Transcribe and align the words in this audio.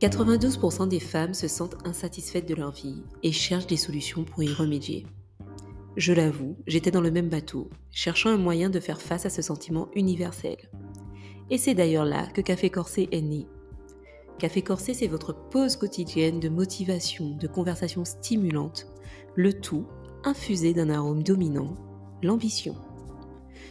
92% 0.00 0.88
des 0.88 1.00
femmes 1.00 1.34
se 1.34 1.48
sentent 1.48 1.76
insatisfaites 1.84 2.48
de 2.48 2.54
leur 2.54 2.70
vie 2.70 3.02
et 3.24 3.32
cherchent 3.32 3.66
des 3.66 3.76
solutions 3.76 4.22
pour 4.24 4.42
y 4.44 4.52
remédier. 4.52 5.06
Je 5.96 6.12
l'avoue, 6.12 6.56
j'étais 6.68 6.92
dans 6.92 7.00
le 7.00 7.10
même 7.10 7.28
bateau, 7.28 7.68
cherchant 7.90 8.30
un 8.30 8.36
moyen 8.36 8.70
de 8.70 8.78
faire 8.78 9.00
face 9.00 9.26
à 9.26 9.30
ce 9.30 9.42
sentiment 9.42 9.88
universel. 9.96 10.56
Et 11.50 11.58
c'est 11.58 11.74
d'ailleurs 11.74 12.04
là 12.04 12.28
que 12.32 12.40
Café 12.40 12.70
Corsé 12.70 13.08
est 13.10 13.22
né. 13.22 13.48
Café 14.38 14.62
Corsé, 14.62 14.94
c'est 14.94 15.08
votre 15.08 15.32
pause 15.32 15.74
quotidienne 15.74 16.38
de 16.38 16.48
motivation, 16.48 17.30
de 17.30 17.48
conversation 17.48 18.04
stimulante, 18.04 18.86
le 19.34 19.52
tout 19.52 19.86
infusé 20.22 20.72
d'un 20.74 20.90
arôme 20.90 21.24
dominant, 21.24 21.74
l'ambition. 22.22 22.76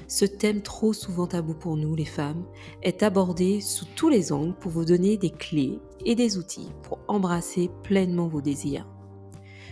Ce 0.07 0.23
thème 0.23 0.61
trop 0.61 0.93
souvent 0.93 1.27
tabou 1.27 1.53
pour 1.53 1.75
nous, 1.75 1.93
les 1.93 2.05
femmes, 2.05 2.45
est 2.81 3.03
abordé 3.03 3.59
sous 3.59 3.85
tous 3.95 4.07
les 4.07 4.31
angles 4.31 4.55
pour 4.55 4.71
vous 4.71 4.85
donner 4.85 5.17
des 5.17 5.31
clés 5.31 5.79
et 6.05 6.15
des 6.15 6.37
outils 6.37 6.71
pour 6.83 6.99
embrasser 7.09 7.69
pleinement 7.83 8.27
vos 8.27 8.41
désirs. 8.41 8.87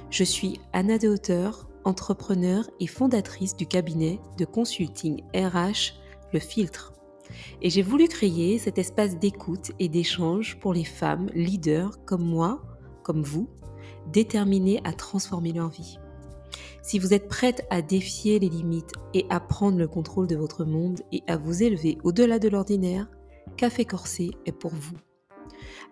Je 0.09 0.25
suis 0.25 0.59
Anna 0.73 0.97
de 0.97 1.07
Hauteur, 1.07 1.69
entrepreneur 1.85 2.69
et 2.81 2.87
fondatrice 2.87 3.55
du 3.55 3.65
cabinet 3.65 4.19
de 4.37 4.43
consulting 4.43 5.23
RH 5.33 5.93
Le 6.33 6.39
Filtre. 6.39 6.91
Et 7.61 7.69
j'ai 7.69 7.81
voulu 7.81 8.07
créer 8.07 8.59
cet 8.59 8.77
espace 8.77 9.17
d'écoute 9.17 9.71
et 9.79 9.87
d'échange 9.87 10.59
pour 10.59 10.73
les 10.73 10.83
femmes 10.83 11.29
leaders 11.33 12.03
comme 12.05 12.25
moi, 12.25 12.61
comme 13.03 13.23
vous, 13.23 13.47
déterminées 14.11 14.81
à 14.83 14.91
transformer 14.91 15.53
leur 15.53 15.69
vie. 15.69 15.97
Si 16.81 16.99
vous 16.99 17.13
êtes 17.13 17.27
prête 17.27 17.65
à 17.69 17.81
défier 17.81 18.39
les 18.39 18.49
limites 18.49 18.93
et 19.13 19.25
à 19.29 19.39
prendre 19.39 19.77
le 19.77 19.87
contrôle 19.87 20.27
de 20.27 20.35
votre 20.35 20.65
monde 20.65 21.01
et 21.11 21.23
à 21.27 21.37
vous 21.37 21.63
élever 21.63 21.97
au-delà 22.03 22.39
de 22.39 22.49
l'ordinaire, 22.49 23.07
Café 23.57 23.85
Corsé 23.85 24.31
est 24.45 24.51
pour 24.51 24.71
vous. 24.71 24.97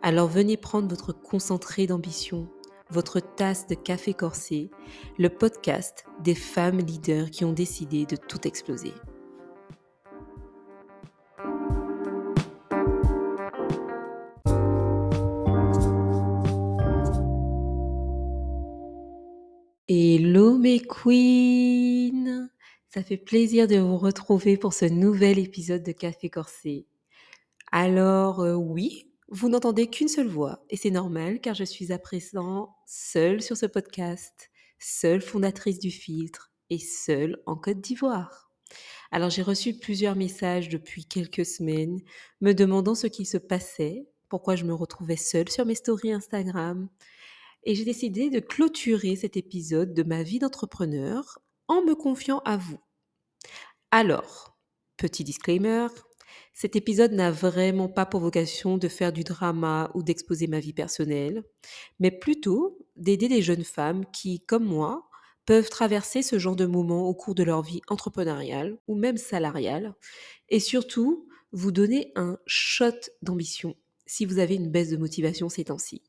Alors 0.02 0.28
venez 0.28 0.58
prendre 0.58 0.90
votre 0.90 1.14
concentré 1.14 1.88
d'ambition, 1.88 2.48
votre 2.90 3.20
tasse 3.20 3.68
de 3.68 3.76
café 3.76 4.14
corsé, 4.14 4.70
le 5.18 5.30
podcast 5.30 6.06
des 6.24 6.36
femmes 6.36 6.80
leaders 6.80 7.32
qui 7.32 7.46
ont 7.46 7.54
décidé 7.54 8.06
de 8.06 8.16
tout 8.16 8.48
exploser. 8.48 8.94
Hello 19.90 20.58
mes 20.58 20.80
queens 20.80 22.50
Ça 22.88 23.04
fait 23.04 23.18
plaisir 23.18 23.68
de 23.68 23.76
vous 23.76 23.98
retrouver 23.98 24.56
pour 24.56 24.74
ce 24.74 24.86
nouvel 24.86 25.38
épisode 25.38 25.84
de 25.84 25.92
Café 25.92 26.30
Corsé. 26.30 26.88
Alors 27.70 28.40
euh, 28.40 28.54
oui, 28.54 29.12
vous 29.28 29.50
n'entendez 29.50 29.90
qu'une 29.90 30.08
seule 30.08 30.30
voix 30.30 30.64
et 30.70 30.78
c'est 30.78 30.90
normal 30.90 31.42
car 31.42 31.54
je 31.54 31.66
suis 31.66 31.92
à 31.92 32.00
présent 32.00 32.74
seule 32.88 33.42
sur 33.42 33.58
ce 33.58 33.66
podcast, 33.66 34.52
seule 34.80 35.20
fondatrice 35.20 35.80
du 35.80 35.92
filtre 35.92 36.54
et 36.70 36.80
seule 36.80 37.42
en 37.46 37.58
Côte 37.58 37.82
d'Ivoire. 37.82 38.54
Alors 39.12 39.32
j'ai 39.32 39.42
reçu 39.42 39.78
plusieurs 39.78 40.16
messages 40.16 40.70
depuis 40.70 41.04
quelques 41.04 41.46
semaines 41.46 42.00
me 42.40 42.54
demandant 42.54 42.96
ce 42.96 43.08
qui 43.08 43.26
se 43.26 43.38
passait, 43.38 44.08
pourquoi 44.30 44.56
je 44.56 44.64
me 44.64 44.74
retrouvais 44.74 45.18
seule 45.18 45.50
sur 45.50 45.66
mes 45.66 45.76
stories 45.76 46.14
Instagram, 46.14 46.88
et 47.66 47.76
j'ai 47.76 47.86
décidé 47.86 48.30
de 48.30 48.40
clôturer 48.40 49.16
cet 49.16 49.38
épisode 49.38 49.94
de 49.94 50.04
ma 50.04 50.24
vie 50.24 50.40
d'entrepreneur 50.40 51.40
en 51.68 51.84
me 51.84 51.96
confiant 51.96 52.40
à 52.40 52.58
vous. 52.58 52.80
Alors, 53.92 54.58
petit 54.98 55.24
disclaimer, 55.24 55.88
cet 56.54 56.76
épisode 56.76 57.14
n'a 57.14 57.32
vraiment 57.32 57.90
pas 57.90 58.06
pour 58.06 58.20
vocation 58.20 58.78
de 58.78 58.88
faire 58.88 59.14
du 59.14 59.24
drama 59.24 59.92
ou 59.94 60.04
d'exposer 60.04 60.48
ma 60.48 60.60
vie 60.60 60.74
personnelle, 60.74 61.44
mais 62.00 62.12
plutôt 62.12 62.78
d'aider 62.96 63.28
des 63.28 63.42
jeunes 63.42 63.64
femmes 63.64 64.06
qui, 64.12 64.42
comme 64.42 64.66
moi, 64.66 65.10
peuvent 65.46 65.70
traverser 65.70 66.22
ce 66.22 66.40
genre 66.40 66.56
de 66.56 66.66
moments 66.66 67.08
au 67.08 67.14
cours 67.14 67.36
de 67.36 67.44
leur 67.44 67.62
vie 67.62 67.82
entrepreneuriale 67.88 68.78
ou 68.88 68.96
même 68.96 69.18
salariale, 69.18 69.96
et 70.50 70.60
surtout 70.60 71.28
vous 71.52 71.72
donner 71.72 72.12
un 72.16 72.38
shot 72.46 72.92
d'ambition 73.22 73.76
si 74.06 74.26
vous 74.26 74.40
avez 74.40 74.56
une 74.56 74.70
baisse 74.70 74.90
de 74.90 74.98
motivation 74.98 75.50
ces 75.50 75.66
temps-ci. 75.66 76.02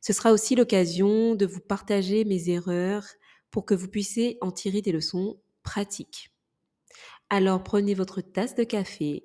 Ce 0.00 0.12
sera 0.12 0.32
aussi 0.32 0.54
l'occasion 0.54 1.34
de 1.34 1.46
vous 1.46 1.60
partager 1.60 2.24
mes 2.24 2.50
erreurs 2.50 3.06
pour 3.50 3.64
que 3.64 3.74
vous 3.74 3.88
puissiez 3.88 4.38
en 4.40 4.50
tirer 4.50 4.82
des 4.82 4.92
leçons 4.92 5.40
pratiques. 5.62 6.30
Alors 7.30 7.62
prenez 7.62 7.94
votre 7.94 8.20
tasse 8.20 8.54
de 8.54 8.64
café 8.64 9.24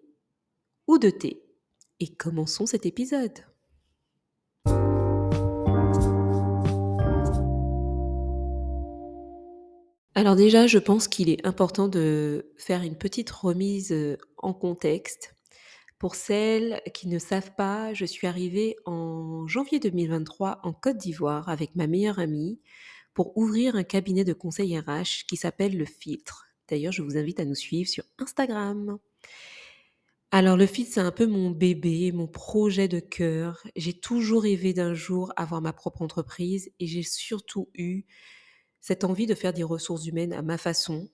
ou 0.87 0.97
de 0.97 1.09
thé 1.09 1.43
et 1.99 2.07
commençons 2.07 2.65
cet 2.65 2.85
épisode. 2.85 3.39
Alors 10.15 10.35
déjà, 10.35 10.65
je 10.65 10.79
pense 10.79 11.07
qu'il 11.07 11.29
est 11.29 11.45
important 11.45 11.87
de 11.87 12.51
faire 12.57 12.81
une 12.81 12.97
petite 12.97 13.29
remise 13.29 13.95
en 14.37 14.51
contexte 14.51 15.35
pour 15.99 16.15
celles 16.15 16.81
qui 16.93 17.07
ne 17.07 17.17
savent 17.17 17.55
pas, 17.55 17.93
je 17.93 18.05
suis 18.05 18.27
arrivée 18.27 18.75
en 18.85 19.47
janvier 19.47 19.79
2023 19.79 20.59
en 20.63 20.73
Côte 20.73 20.97
d'Ivoire 20.97 21.49
avec 21.49 21.75
ma 21.75 21.87
meilleure 21.87 22.19
amie 22.19 22.59
pour 23.15 23.35
ouvrir 23.35 23.75
un 23.75 23.83
cabinet 23.83 24.23
de 24.23 24.33
conseil 24.33 24.77
RH 24.77 25.25
qui 25.27 25.37
s'appelle 25.37 25.75
Le 25.75 25.85
Filtre. 25.85 26.45
D'ailleurs, 26.69 26.91
je 26.91 27.01
vous 27.01 27.17
invite 27.17 27.39
à 27.39 27.45
nous 27.45 27.55
suivre 27.55 27.89
sur 27.89 28.03
Instagram. 28.19 28.99
Alors 30.29 30.55
le 30.55 30.67
Filtre, 30.67 30.91
c'est 30.93 30.99
un 30.99 31.11
peu 31.11 31.25
mon 31.25 31.49
bébé, 31.49 32.11
mon 32.11 32.27
projet 32.27 32.87
de 32.87 32.99
cœur. 32.99 33.65
J'ai 33.75 33.93
toujours 33.93 34.43
rêvé 34.43 34.73
d'un 34.73 34.93
jour 34.93 35.33
avoir 35.35 35.61
ma 35.61 35.73
propre 35.73 36.03
entreprise 36.03 36.69
et 36.79 36.85
j'ai 36.85 37.01
surtout 37.01 37.69
eu 37.73 38.03
cette 38.81 39.03
envie 39.03 39.25
de 39.25 39.33
faire 39.33 39.53
des 39.53 39.63
ressources 39.63 40.05
humaines 40.05 40.33
à 40.33 40.43
ma 40.43 40.59
façon, 40.59 41.09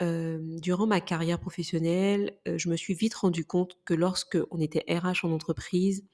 durant 0.00 0.86
ma 0.86 1.00
carrière 1.00 1.40
professionnelle, 1.40 2.38
je 2.46 2.68
me 2.68 2.76
suis 2.76 2.94
vite 2.94 3.14
rendu 3.14 3.44
compte 3.44 3.78
que 3.84 3.94
lorsque 3.94 4.38
on 4.50 4.60
était 4.60 4.84
RH 4.92 5.24
en 5.24 5.32
entreprise, 5.32 6.04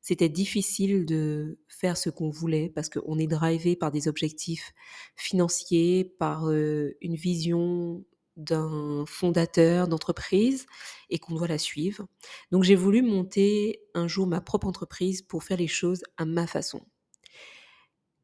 c'était 0.00 0.28
difficile 0.28 1.04
de 1.04 1.58
faire 1.68 1.96
ce 1.96 2.08
qu'on 2.08 2.30
voulait 2.30 2.70
parce 2.74 2.88
qu'on 2.88 3.18
est 3.18 3.26
drivé 3.26 3.76
par 3.76 3.90
des 3.90 4.08
objectifs 4.08 4.72
financiers, 5.16 6.04
par 6.18 6.50
une 6.50 7.16
vision 7.16 8.04
d'un 8.36 9.04
fondateur 9.06 9.88
d'entreprise 9.88 10.66
et 11.10 11.18
qu'on 11.18 11.34
doit 11.34 11.48
la 11.48 11.58
suivre. 11.58 12.06
Donc 12.52 12.62
j'ai 12.62 12.76
voulu 12.76 13.02
monter 13.02 13.82
un 13.94 14.06
jour 14.06 14.26
ma 14.28 14.40
propre 14.40 14.68
entreprise 14.68 15.22
pour 15.22 15.42
faire 15.42 15.56
les 15.56 15.66
choses 15.66 16.04
à 16.16 16.24
ma 16.24 16.46
façon 16.46 16.80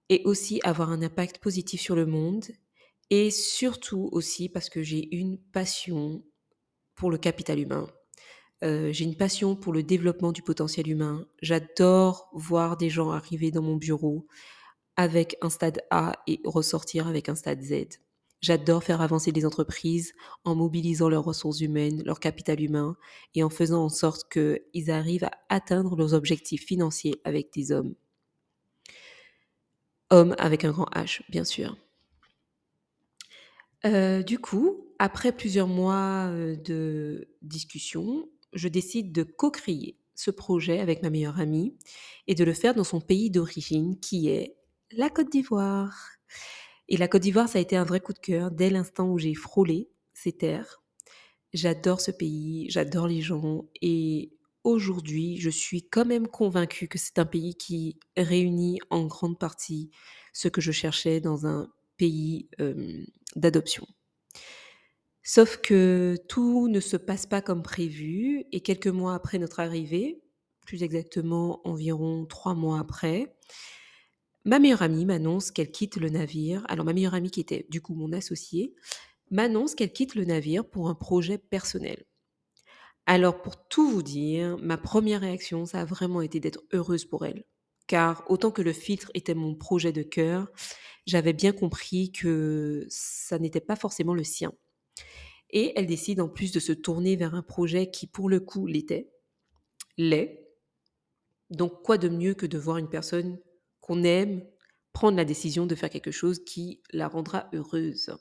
et 0.08 0.22
aussi 0.24 0.60
avoir 0.62 0.90
un 0.90 1.02
impact 1.02 1.38
positif 1.38 1.80
sur 1.80 1.96
le 1.96 2.06
monde 2.06 2.46
et 3.10 3.30
surtout 3.30 4.08
aussi 4.12 4.48
parce 4.48 4.68
que 4.68 4.82
j'ai 4.82 5.14
une 5.14 5.38
passion 5.38 6.24
pour 6.94 7.10
le 7.10 7.18
capital 7.18 7.58
humain. 7.58 7.88
Euh, 8.62 8.92
j'ai 8.92 9.04
une 9.04 9.16
passion 9.16 9.56
pour 9.56 9.72
le 9.72 9.82
développement 9.82 10.32
du 10.32 10.42
potentiel 10.42 10.88
humain. 10.88 11.26
J'adore 11.42 12.30
voir 12.32 12.76
des 12.76 12.88
gens 12.88 13.10
arriver 13.10 13.50
dans 13.50 13.62
mon 13.62 13.76
bureau 13.76 14.26
avec 14.96 15.36
un 15.42 15.50
stade 15.50 15.82
A 15.90 16.12
et 16.26 16.40
ressortir 16.44 17.08
avec 17.08 17.28
un 17.28 17.34
stade 17.34 17.62
Z. 17.62 18.00
J'adore 18.40 18.84
faire 18.84 19.00
avancer 19.00 19.32
les 19.32 19.46
entreprises 19.46 20.12
en 20.44 20.54
mobilisant 20.54 21.08
leurs 21.08 21.24
ressources 21.24 21.60
humaines, 21.60 22.02
leur 22.04 22.20
capital 22.20 22.60
humain 22.60 22.96
et 23.34 23.42
en 23.42 23.50
faisant 23.50 23.84
en 23.84 23.88
sorte 23.88 24.30
qu'ils 24.30 24.90
arrivent 24.90 25.24
à 25.24 25.32
atteindre 25.48 25.96
leurs 25.96 26.14
objectifs 26.14 26.64
financiers 26.64 27.20
avec 27.24 27.52
des 27.54 27.72
hommes. 27.72 27.94
Hommes 30.10 30.34
avec 30.38 30.64
un 30.64 30.72
grand 30.72 30.88
H, 30.94 31.22
bien 31.30 31.44
sûr. 31.44 31.76
Euh, 33.84 34.22
du 34.22 34.38
coup, 34.38 34.86
après 34.98 35.32
plusieurs 35.32 35.68
mois 35.68 36.30
de 36.32 37.28
discussion, 37.42 38.28
je 38.52 38.68
décide 38.68 39.12
de 39.12 39.22
co-créer 39.24 39.98
ce 40.14 40.30
projet 40.30 40.80
avec 40.80 41.02
ma 41.02 41.10
meilleure 41.10 41.40
amie 41.40 41.76
et 42.26 42.34
de 42.34 42.44
le 42.44 42.52
faire 42.52 42.74
dans 42.74 42.84
son 42.84 43.00
pays 43.00 43.30
d'origine 43.30 43.98
qui 44.00 44.28
est 44.28 44.56
la 44.92 45.10
Côte 45.10 45.30
d'Ivoire. 45.30 46.10
Et 46.88 46.96
la 46.96 47.08
Côte 47.08 47.22
d'Ivoire, 47.22 47.48
ça 47.48 47.58
a 47.58 47.62
été 47.62 47.76
un 47.76 47.84
vrai 47.84 48.00
coup 48.00 48.12
de 48.12 48.18
cœur 48.18 48.50
dès 48.50 48.70
l'instant 48.70 49.08
où 49.10 49.18
j'ai 49.18 49.34
frôlé 49.34 49.88
ces 50.12 50.32
terres. 50.32 50.82
J'adore 51.52 52.00
ce 52.00 52.10
pays, 52.10 52.66
j'adore 52.70 53.06
les 53.06 53.20
gens 53.20 53.64
et 53.80 54.32
aujourd'hui, 54.64 55.36
je 55.38 55.50
suis 55.50 55.82
quand 55.82 56.04
même 56.04 56.26
convaincue 56.26 56.88
que 56.88 56.98
c'est 56.98 57.18
un 57.18 57.26
pays 57.26 57.54
qui 57.54 57.98
réunit 58.16 58.80
en 58.90 59.06
grande 59.06 59.38
partie 59.38 59.90
ce 60.32 60.48
que 60.48 60.60
je 60.60 60.72
cherchais 60.72 61.20
dans 61.20 61.46
un 61.46 61.70
pays 61.96 62.48
d'adoption. 63.36 63.86
Sauf 65.22 65.56
que 65.56 66.16
tout 66.28 66.68
ne 66.68 66.80
se 66.80 66.98
passe 66.98 67.24
pas 67.24 67.40
comme 67.40 67.62
prévu 67.62 68.44
et 68.52 68.60
quelques 68.60 68.88
mois 68.88 69.14
après 69.14 69.38
notre 69.38 69.60
arrivée, 69.60 70.20
plus 70.66 70.82
exactement 70.82 71.66
environ 71.66 72.26
trois 72.26 72.54
mois 72.54 72.78
après, 72.78 73.34
ma 74.44 74.58
meilleure 74.58 74.82
amie 74.82 75.06
m'annonce 75.06 75.50
qu'elle 75.50 75.70
quitte 75.70 75.96
le 75.96 76.10
navire. 76.10 76.64
Alors 76.68 76.84
ma 76.84 76.92
meilleure 76.92 77.14
amie 77.14 77.30
qui 77.30 77.40
était 77.40 77.66
du 77.70 77.80
coup 77.80 77.94
mon 77.94 78.12
associée 78.12 78.74
m'annonce 79.30 79.74
qu'elle 79.74 79.92
quitte 79.92 80.14
le 80.14 80.26
navire 80.26 80.68
pour 80.68 80.90
un 80.90 80.94
projet 80.94 81.38
personnel. 81.38 82.04
Alors 83.06 83.40
pour 83.40 83.66
tout 83.68 83.90
vous 83.90 84.02
dire, 84.02 84.58
ma 84.58 84.76
première 84.76 85.22
réaction, 85.22 85.64
ça 85.64 85.80
a 85.80 85.84
vraiment 85.84 86.20
été 86.20 86.40
d'être 86.40 86.62
heureuse 86.72 87.06
pour 87.06 87.24
elle. 87.24 87.44
Car 87.86 88.24
autant 88.28 88.50
que 88.50 88.62
le 88.62 88.72
filtre 88.72 89.10
était 89.14 89.34
mon 89.34 89.54
projet 89.54 89.92
de 89.92 90.02
cœur, 90.02 90.48
j'avais 91.06 91.32
bien 91.32 91.52
compris 91.52 92.12
que 92.12 92.86
ça 92.88 93.38
n'était 93.38 93.60
pas 93.60 93.76
forcément 93.76 94.14
le 94.14 94.24
sien. 94.24 94.52
Et 95.50 95.72
elle 95.76 95.86
décide 95.86 96.20
en 96.20 96.28
plus 96.28 96.52
de 96.52 96.60
se 96.60 96.72
tourner 96.72 97.16
vers 97.16 97.34
un 97.34 97.42
projet 97.42 97.90
qui 97.90 98.06
pour 98.06 98.28
le 98.28 98.40
coup 98.40 98.66
l'était, 98.66 99.10
l'est. 99.98 100.48
Donc 101.50 101.82
quoi 101.82 101.98
de 101.98 102.08
mieux 102.08 102.34
que 102.34 102.46
de 102.46 102.58
voir 102.58 102.78
une 102.78 102.88
personne 102.88 103.38
qu'on 103.80 104.02
aime 104.02 104.44
prendre 104.92 105.16
la 105.16 105.24
décision 105.24 105.66
de 105.66 105.74
faire 105.74 105.90
quelque 105.90 106.10
chose 106.10 106.44
qui 106.44 106.82
la 106.92 107.08
rendra 107.08 107.48
heureuse? 107.52 108.16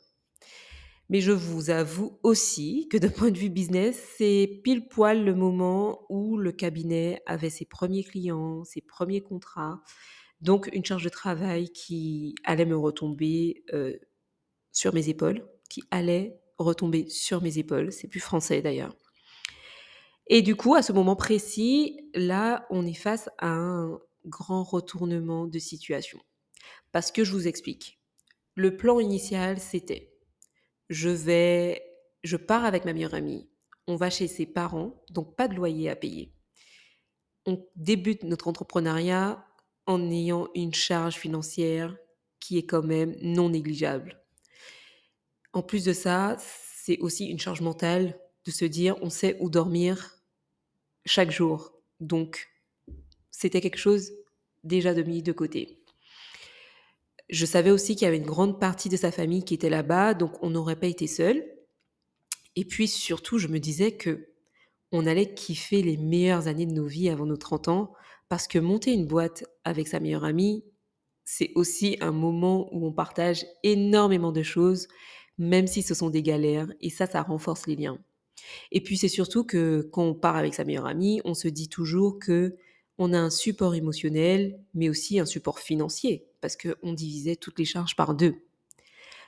Mais 1.13 1.21
je 1.21 1.31
vous 1.31 1.69
avoue 1.69 2.17
aussi 2.23 2.87
que 2.89 2.97
d'un 2.97 3.11
point 3.11 3.29
de 3.29 3.37
vue 3.37 3.51
business, 3.51 4.03
c'est 4.17 4.61
pile 4.63 4.87
poil 4.87 5.23
le 5.23 5.35
moment 5.35 6.07
où 6.09 6.37
le 6.37 6.51
cabinet 6.51 7.21
avait 7.27 7.51
ses 7.51 7.65
premiers 7.65 8.03
clients, 8.03 8.63
ses 8.63 8.81
premiers 8.81 9.21
contrats, 9.21 9.83
donc 10.41 10.71
une 10.73 10.83
charge 10.83 11.03
de 11.03 11.09
travail 11.09 11.69
qui 11.69 12.33
allait 12.43 12.65
me 12.65 12.75
retomber 12.75 13.63
euh, 13.75 13.95
sur 14.71 14.91
mes 14.95 15.07
épaules, 15.07 15.47
qui 15.69 15.83
allait 15.91 16.41
retomber 16.57 17.07
sur 17.09 17.43
mes 17.43 17.59
épaules, 17.59 17.91
c'est 17.91 18.07
plus 18.07 18.19
français 18.19 18.63
d'ailleurs. 18.63 18.95
Et 20.25 20.41
du 20.41 20.55
coup, 20.55 20.73
à 20.73 20.81
ce 20.81 20.93
moment 20.93 21.15
précis, 21.15 22.09
là, 22.15 22.65
on 22.71 22.87
est 22.87 22.95
face 22.95 23.29
à 23.37 23.49
un 23.49 23.99
grand 24.25 24.63
retournement 24.63 25.45
de 25.45 25.59
situation. 25.59 26.19
Parce 26.91 27.11
que 27.11 27.23
je 27.23 27.33
vous 27.33 27.47
explique. 27.47 27.99
Le 28.55 28.75
plan 28.75 28.99
initial, 28.99 29.59
c'était 29.59 30.12
je 30.89 31.09
vais, 31.09 31.81
je 32.23 32.37
pars 32.37 32.65
avec 32.65 32.85
ma 32.85 32.93
meilleure 32.93 33.13
amie, 33.13 33.49
on 33.87 33.95
va 33.95 34.09
chez 34.09 34.27
ses 34.27 34.45
parents, 34.45 35.03
donc 35.09 35.35
pas 35.35 35.47
de 35.47 35.55
loyer 35.55 35.89
à 35.89 35.95
payer. 35.95 36.33
On 37.45 37.65
débute 37.75 38.23
notre 38.23 38.47
entrepreneuriat 38.47 39.45
en 39.85 40.09
ayant 40.09 40.47
une 40.55 40.73
charge 40.73 41.15
financière 41.15 41.95
qui 42.39 42.57
est 42.57 42.65
quand 42.65 42.83
même 42.83 43.15
non 43.21 43.49
négligeable. 43.49 44.21
En 45.51 45.61
plus 45.61 45.83
de 45.83 45.93
ça, 45.93 46.37
c'est 46.39 46.99
aussi 46.99 47.27
une 47.27 47.39
charge 47.39 47.61
mentale 47.61 48.19
de 48.45 48.51
se 48.51 48.65
dire 48.65 48.95
on 49.01 49.09
sait 49.09 49.37
où 49.39 49.49
dormir 49.49 50.17
chaque 51.05 51.31
jour. 51.31 51.73
Donc, 51.99 52.49
c'était 53.31 53.61
quelque 53.61 53.77
chose 53.77 54.11
déjà 54.63 54.93
de 54.93 55.03
mis 55.03 55.21
de 55.21 55.31
côté. 55.31 55.82
Je 57.29 57.45
savais 57.45 57.71
aussi 57.71 57.95
qu'il 57.95 58.05
y 58.05 58.07
avait 58.07 58.17
une 58.17 58.25
grande 58.25 58.59
partie 58.59 58.89
de 58.89 58.97
sa 58.97 59.11
famille 59.11 59.43
qui 59.43 59.53
était 59.53 59.69
là-bas, 59.69 60.13
donc 60.13 60.43
on 60.43 60.49
n'aurait 60.49 60.79
pas 60.79 60.87
été 60.87 61.07
seul. 61.07 61.43
Et 62.55 62.65
puis 62.65 62.87
surtout, 62.87 63.37
je 63.37 63.47
me 63.47 63.59
disais 63.59 63.93
que 63.93 64.29
on 64.91 65.07
allait 65.07 65.33
kiffer 65.33 65.81
les 65.81 65.97
meilleures 65.97 66.47
années 66.47 66.67
de 66.67 66.73
nos 66.73 66.85
vies 66.85 67.09
avant 67.09 67.25
nos 67.25 67.37
30 67.37 67.67
ans, 67.67 67.93
parce 68.29 68.47
que 68.47 68.59
monter 68.59 68.93
une 68.93 69.07
boîte 69.07 69.43
avec 69.63 69.87
sa 69.87 69.99
meilleure 69.99 70.23
amie, 70.23 70.63
c'est 71.25 71.51
aussi 71.55 71.97
un 71.99 72.11
moment 72.11 72.69
où 72.71 72.85
on 72.85 72.91
partage 72.91 73.45
énormément 73.63 74.31
de 74.31 74.43
choses, 74.43 74.87
même 75.37 75.65
si 75.65 75.81
ce 75.81 75.95
sont 75.95 76.09
des 76.09 76.21
galères, 76.21 76.67
et 76.79 76.89
ça, 76.89 77.07
ça 77.07 77.23
renforce 77.23 77.65
les 77.65 77.75
liens. 77.75 77.97
Et 78.71 78.81
puis 78.81 78.97
c'est 78.97 79.07
surtout 79.07 79.43
que 79.43 79.87
quand 79.91 80.03
on 80.03 80.13
part 80.13 80.35
avec 80.35 80.53
sa 80.53 80.63
meilleure 80.63 80.85
amie, 80.85 81.21
on 81.25 81.33
se 81.33 81.47
dit 81.47 81.69
toujours 81.69 82.19
que 82.19 82.55
on 82.97 83.13
a 83.13 83.19
un 83.19 83.29
support 83.29 83.75
émotionnel, 83.75 84.59
mais 84.73 84.89
aussi 84.89 85.19
un 85.19 85.25
support 85.25 85.59
financier, 85.59 86.27
parce 86.41 86.57
qu'on 86.57 86.93
divisait 86.93 87.35
toutes 87.35 87.59
les 87.59 87.65
charges 87.65 87.95
par 87.95 88.15
deux. 88.15 88.35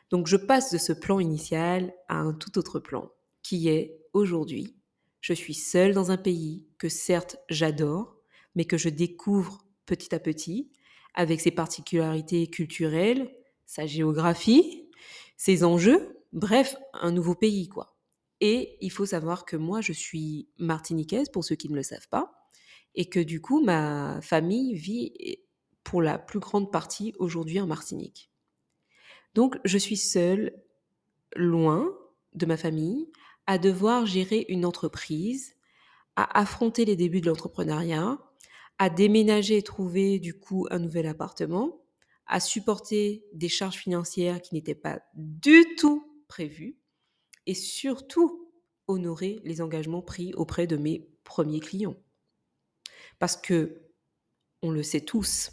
Donc 0.10 0.28
je 0.28 0.38
passe 0.38 0.72
de 0.72 0.78
ce 0.78 0.94
plan 0.94 1.20
initial 1.20 1.94
à 2.08 2.18
un 2.18 2.34
tout 2.34 2.58
autre 2.58 2.80
plan, 2.80 3.12
qui 3.42 3.70
est 3.70 4.00
aujourd'hui, 4.14 4.76
je 5.22 5.34
suis 5.34 5.56
seule 5.56 5.94
dans 5.94 6.12
un 6.12 6.18
pays 6.18 6.68
que 6.78 6.90
certes 6.90 7.38
j'adore, 7.50 8.16
mais 8.54 8.66
que 8.66 8.78
je 8.78 8.90
découvre 8.90 9.66
petit 9.86 10.14
à 10.14 10.20
petit, 10.20 10.72
avec 11.16 11.42
ses 11.42 11.52
particularités 11.52 12.48
culturelles, 12.48 13.34
sa 13.66 13.88
géographie, 13.88 14.90
ses 15.38 15.64
enjeux, 15.64 16.22
bref, 16.32 16.76
un 16.94 17.12
nouveau 17.12 17.34
pays, 17.34 17.68
quoi. 17.68 17.98
Et 18.42 18.78
il 18.82 18.92
faut 18.92 19.06
savoir 19.06 19.46
que 19.46 19.56
moi, 19.56 19.82
je 19.82 19.94
suis 19.94 20.48
martiniquaise, 20.58 21.30
pour 21.30 21.44
ceux 21.44 21.56
qui 21.56 21.70
ne 21.70 21.76
le 21.76 21.84
savent 21.84 22.10
pas, 22.10 22.50
et 22.96 23.06
que 23.06 23.20
du 23.20 23.42
coup, 23.42 23.64
ma 23.64 24.20
famille 24.22 24.74
vit 24.74 25.40
pour 25.84 26.02
la 26.02 26.18
plus 26.18 26.40
grande 26.40 26.72
partie 26.72 27.14
aujourd'hui 27.20 27.60
en 27.60 27.68
Martinique. 27.68 28.32
Donc, 29.34 29.58
je 29.66 29.78
suis 29.78 29.98
seule, 29.98 30.54
loin 31.36 31.94
de 32.34 32.46
ma 32.46 32.58
famille, 32.58 33.12
à 33.48 33.58
devoir 33.58 34.06
gérer 34.06 34.46
une 34.50 34.66
entreprise, 34.66 35.56
à 36.16 36.40
affronter 36.40 36.86
les 36.86 36.96
débuts 36.96 37.22
de 37.22 37.28
l'entrepreneuriat, 37.28 38.18
à 38.78 38.90
déménager 38.90 39.58
et 39.58 39.64
trouver 39.64 40.20
du 40.20 40.34
coup 40.34 40.66
un 40.72 40.80
nouvel 40.80 41.08
appartement, 41.08 41.82
à 42.28 42.40
supporter 42.40 43.26
des 43.34 43.50
charges 43.50 43.78
financières 43.78 44.42
qui 44.42 44.56
n'étaient 44.56 44.74
pas 44.74 45.02
du 45.14 45.76
tout 45.76 46.24
prévues, 46.28 46.78
et 47.46 47.54
surtout 47.54 48.50
honorer 48.88 49.42
les 49.44 49.62
engagements 49.62 50.02
pris 50.02 50.34
auprès 50.34 50.66
de 50.66 50.78
mes 50.78 51.08
premiers 51.24 51.60
clients. 51.60 51.96
Parce 53.20 53.36
que, 53.36 53.82
on 54.62 54.72
le 54.72 54.84
sait 54.84 55.02
tous, 55.02 55.52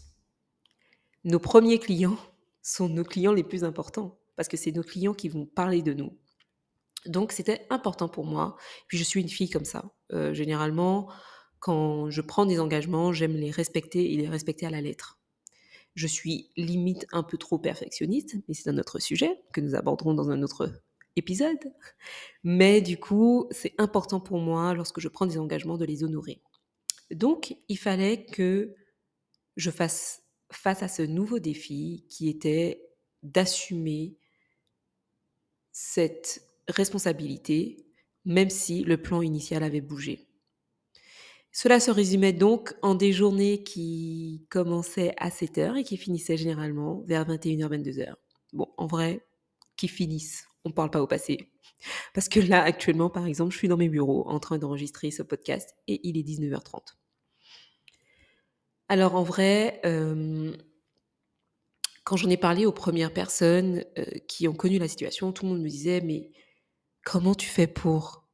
nos 1.25 1.39
premiers 1.39 1.79
clients 1.79 2.19
sont 2.63 2.89
nos 2.89 3.05
clients 3.05 3.33
les 3.33 3.45
plus 3.45 3.65
importants, 3.65 4.19
parce 4.37 4.49
que 4.49 4.57
c'est 4.57 4.73
nos 4.73 4.83
clients 4.83 5.15
qui 5.15 5.29
vont 5.29 5.47
parler 5.47 5.83
de 5.83 5.93
nous. 5.93 6.17
Donc 7.07 7.33
c'était 7.33 7.67
important 7.71 8.09
pour 8.09 8.25
moi. 8.25 8.57
Puis 8.87 8.99
je 8.99 9.05
suis 9.05 9.21
une 9.21 9.29
fille 9.29 9.51
comme 9.51 9.65
ça. 9.65 9.93
Euh, 10.13 10.33
généralement, 10.35 11.09
quand 11.59 12.11
je 12.11 12.21
prends 12.21 12.47
des 12.47 12.61
engagements, 12.61 13.13
j'aime 13.13 13.35
les 13.35 13.51
respecter 13.51 14.13
et 14.13 14.17
les 14.17 14.29
respecter 14.29 14.67
à 14.67 14.71
la 14.71 14.81
lettre. 14.81 15.19
Je 15.95 16.07
suis 16.07 16.51
limite 16.57 17.07
un 17.13 17.23
peu 17.23 17.37
trop 17.37 17.59
perfectionniste, 17.59 18.37
mais 18.49 18.55
c'est 18.55 18.71
un 18.71 18.79
autre 18.79 18.99
sujet 18.99 19.43
que 19.53 19.61
nous 19.61 19.75
aborderons 19.75 20.15
dans 20.15 20.31
un 20.31 20.43
autre 20.43 20.73
épisode. 21.17 21.73
Mais 22.45 22.81
du 22.81 22.99
coup, 22.99 23.47
c'est 23.51 23.75
important 23.79 24.21
pour 24.21 24.39
moi, 24.39 24.75
lorsque 24.75 25.01
je 25.01 25.09
prends 25.09 25.27
des 25.27 25.39
engagements, 25.39 25.77
de 25.77 25.85
les 25.85 26.03
honorer. 26.03 26.41
Donc, 27.13 27.57
il 27.69 27.79
fallait 27.79 28.25
que 28.25 28.75
je 29.57 29.71
fasse 29.71 30.23
face 30.51 30.83
à 30.83 30.89
ce 30.89 31.03
nouveau 31.03 31.39
défi 31.39 32.07
qui 32.09 32.29
était 32.29 32.83
d'assumer 33.23 34.17
cette 35.73 36.43
responsabilité, 36.69 37.87
même 38.25 38.51
si 38.51 38.85
le 38.85 39.01
plan 39.01 39.23
initial 39.23 39.63
avait 39.63 39.81
bougé. 39.81 40.29
Cela 41.51 41.81
se 41.81 41.91
résumait 41.91 42.33
donc 42.33 42.75
en 42.81 42.95
des 42.95 43.13
journées 43.13 43.63
qui 43.63 44.47
commençaient 44.49 45.15
à 45.19 45.31
7 45.31 45.59
heures 45.59 45.77
et 45.77 45.85
qui 45.85 45.99
finissaient 45.99 46.39
généralement 46.39 47.03
vers 47.07 47.29
21h, 47.29 47.69
22h. 47.69 48.15
Bon, 48.55 48.69
en 48.79 48.87
vrai, 48.87 49.27
qui 49.77 49.89
finissent. 49.89 50.47
On 50.65 50.71
ne 50.71 50.75
parle 50.75 50.91
pas 50.91 51.03
au 51.03 51.07
passé. 51.07 51.51
Parce 52.15 52.29
que 52.29 52.41
là, 52.41 52.63
actuellement, 52.63 53.11
par 53.11 53.27
exemple, 53.27 53.53
je 53.53 53.59
suis 53.59 53.69
dans 53.69 53.77
mes 53.77 53.89
bureaux 53.89 54.27
en 54.29 54.41
train 54.41 54.59
d'enregistrer 54.59 55.11
ce 55.11 55.23
podcast 55.23 55.75
et 55.89 56.01
il 56.09 56.17
est 56.17 56.23
19h30. 56.23 56.95
Alors 58.93 59.15
en 59.15 59.23
vrai, 59.23 59.81
quand 62.05 62.19
j'en 62.19 62.29
ai 62.29 62.37
parlé 62.37 62.67
aux 62.67 62.73
premières 62.73 63.15
personnes 63.15 63.87
qui 64.29 64.47
ont 64.49 64.53
connu 64.53 64.79
la 64.79 64.87
situation, 64.87 65.33
tout 65.33 65.47
le 65.47 65.53
monde 65.53 65.63
me 65.63 65.69
disait 65.71 66.03
mais 66.03 66.31
comment 67.03 67.35
tu 67.35 67.49
fais 67.49 67.67
pour 67.67 68.29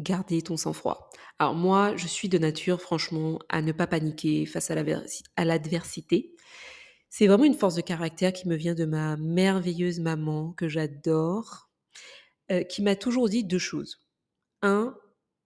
garder 0.00 0.42
ton 0.42 0.56
sang-froid? 0.56 1.08
Alors 1.38 1.54
moi, 1.54 1.96
je 1.96 2.08
suis 2.08 2.28
de 2.28 2.36
nature 2.36 2.80
franchement 2.80 3.38
à 3.48 3.62
ne 3.62 3.70
pas 3.70 3.86
paniquer 3.86 4.44
face 4.44 4.72
à 4.72 5.44
l'adversité. 5.44 6.34
C'est 7.08 7.28
vraiment 7.28 7.44
une 7.44 7.54
force 7.54 7.76
de 7.76 7.80
caractère 7.80 8.32
qui 8.32 8.48
me 8.48 8.56
vient 8.56 8.74
de 8.74 8.86
ma 8.86 9.16
merveilleuse 9.16 10.00
maman 10.00 10.52
que 10.54 10.68
j'adore, 10.68 11.70
qui 12.68 12.82
m'a 12.82 12.96
toujours 12.96 13.28
dit 13.28 13.44
deux 13.44 13.60
choses. 13.60 14.00
Un, 14.62 14.98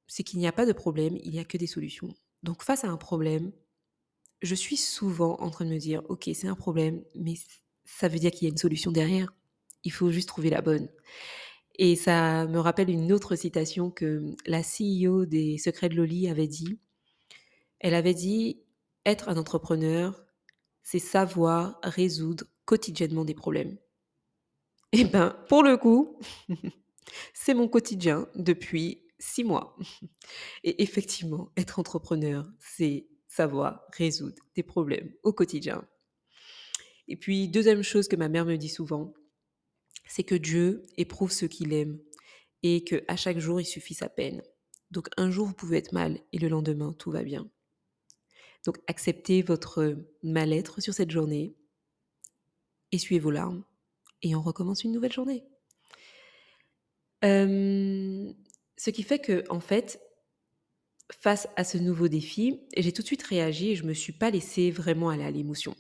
c'est 0.07 0.23
qu'il 0.23 0.39
n'y 0.39 0.47
a 0.47 0.53
pas 0.53 0.65
de 0.65 0.73
problème, 0.73 1.19
il 1.23 1.31
n'y 1.31 1.41
a 1.41 1.45
que 1.45 1.59
des 1.59 1.67
solutions. 1.67 2.15
Donc 2.43 2.63
face 2.63 2.85
à 2.85 2.89
un 2.89 2.97
problème, 2.97 3.53
je 4.43 4.55
suis 4.55 4.77
souvent 4.77 5.37
en 5.41 5.51
train 5.51 5.65
de 5.65 5.71
me 5.71 5.79
dire, 5.79 6.03
ok, 6.09 6.31
c'est 6.35 6.49
un 6.49 6.55
problème, 6.55 7.03
mais 7.15 7.35
ça 7.85 8.09
veut 8.09 8.19
dire 8.19 8.31
qu'il 8.31 8.45
y 8.45 8.47
a 8.47 8.53
une 8.53 8.59
solution 8.59 8.93
derrière. 8.93 9.33
Il 9.85 9.93
faut 9.93 10.11
juste 10.11 10.29
trouver 10.29 10.51
la 10.51 10.63
bonne. 10.63 10.89
Et 11.79 11.97
ça 11.97 12.47
me 12.47 12.59
rappelle 12.59 12.91
une 12.91 13.13
autre 13.13 13.37
citation 13.37 13.91
que 13.91 14.35
la 14.47 14.63
CEO 14.63 15.27
des 15.27 15.59
Secrets 15.59 15.89
de 15.89 15.95
Loli 15.95 16.29
avait 16.29 16.49
dit. 16.49 16.79
Elle 17.81 17.95
avait 17.95 18.15
dit, 18.15 18.63
être 19.05 19.29
un 19.29 19.37
entrepreneur, 19.37 20.25
c'est 20.83 20.99
savoir 20.99 21.79
résoudre 21.83 22.45
quotidiennement 22.65 23.25
des 23.25 23.35
problèmes. 23.35 23.77
Eh 24.93 25.05
bien, 25.05 25.37
pour 25.49 25.63
le 25.63 25.77
coup, 25.77 26.19
c'est 27.35 27.55
mon 27.55 27.69
quotidien 27.69 28.29
depuis 28.35 29.03
six 29.19 29.45
mois. 29.45 29.77
Et 30.65 30.83
effectivement, 30.83 31.51
être 31.57 31.79
entrepreneur, 31.79 32.47
c'est 32.59 33.07
savoir 33.37 33.83
résoudre 33.93 34.43
des 34.55 34.63
problèmes 34.63 35.13
au 35.23 35.33
quotidien. 35.33 35.87
Et 37.09 37.17
puis, 37.17 37.49
deuxième 37.49 37.83
chose 37.83 38.09
que 38.09 38.17
ma 38.17 38.29
mère 38.29 38.45
me 38.45 38.57
dit 38.57 38.69
souvent, 38.69 39.15
c'est 40.09 40.25
que 40.25 40.35
Dieu 40.35 40.83
éprouve 40.97 41.33
ce 41.33 41.47
qu'il 41.47 41.73
aime 41.73 41.99
et 42.63 42.85
que 42.85 43.05
à 43.09 43.17
chaque 43.17 43.39
jour, 43.39 43.61
il 43.61 43.67
suffit 43.67 43.95
sa 43.95 44.09
peine. 44.09 44.43
Donc, 44.91 45.09
un 45.17 45.31
jour, 45.31 45.47
vous 45.47 45.55
pouvez 45.55 45.79
être 45.79 45.93
mal 45.93 46.21
et 46.33 46.39
le 46.39 46.49
lendemain, 46.49 46.93
tout 46.99 47.11
va 47.11 47.23
bien. 47.23 47.49
Donc 48.67 48.79
acceptez 48.89 49.43
votre 49.43 49.97
mal-être 50.25 50.81
sur 50.81 50.93
cette 50.93 51.13
journée, 51.13 51.55
essuyez 52.91 53.21
vos 53.21 53.31
larmes 53.31 53.65
et 54.23 54.35
on 54.35 54.43
recommence 54.43 54.83
une 54.83 54.91
nouvelle 54.91 55.13
journée. 55.13 55.45
Hem, 57.23 58.35
ce 58.77 58.91
qui 58.91 59.05
fait 59.05 59.21
que, 59.21 59.45
en 59.51 59.61
fait, 59.61 60.01
face 61.13 61.49
à 61.57 61.65
ce 61.65 61.79
nouveau 61.79 62.09
défi, 62.09 62.61
j'ai 62.77 62.93
tout 62.93 63.03
de 63.03 63.07
suite 63.07 63.23
réagi 63.23 63.71
et 63.71 63.77
je 63.77 63.85
me 63.85 63.95
suis 63.95 64.13
pas 64.13 64.31
laissée 64.31 64.71
vraiment 64.71 65.09
aller 65.11 65.25
à 65.25 65.31
l'émotion. 65.31 65.75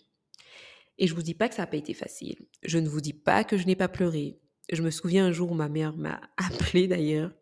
Et 0.98 1.06
je 1.06 1.14
vous 1.14 1.22
dis 1.22 1.34
pas 1.34 1.48
que 1.48 1.54
ça 1.54 1.62
n'a 1.62 1.66
pas 1.66 1.76
été 1.76 1.94
facile. 1.94 2.46
Je 2.62 2.78
ne 2.78 2.88
vous 2.88 3.00
dis 3.00 3.12
pas 3.12 3.44
que 3.44 3.56
je 3.56 3.66
n'ai 3.66 3.76
pas 3.76 3.88
pleuré. 3.88 4.38
Je 4.72 4.82
me 4.82 4.90
souviens 4.90 5.26
un 5.26 5.32
jour 5.32 5.50
où 5.50 5.54
ma 5.54 5.68
mère 5.68 5.96
m'a 5.96 6.20
appelée 6.36 6.88
d'ailleurs 6.88 7.32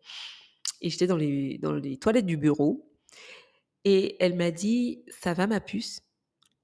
et 0.81 0.89
j'étais 0.89 1.07
dans 1.07 1.17
les, 1.17 1.57
dans 1.57 1.73
les 1.73 1.97
toilettes 1.97 2.25
du 2.25 2.37
bureau 2.37 2.91
et 3.83 4.17
elle 4.19 4.35
m'a 4.35 4.51
dit 4.51 5.03
ça 5.09 5.33
va 5.33 5.47
ma 5.47 5.59
puce? 5.59 6.01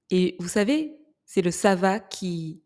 Et 0.10 0.36
vous 0.40 0.50
savez 0.50 0.98
c'est 1.26 1.42
le 1.42 1.52
ça 1.52 1.76
va 1.76 2.00
qui 2.00 2.62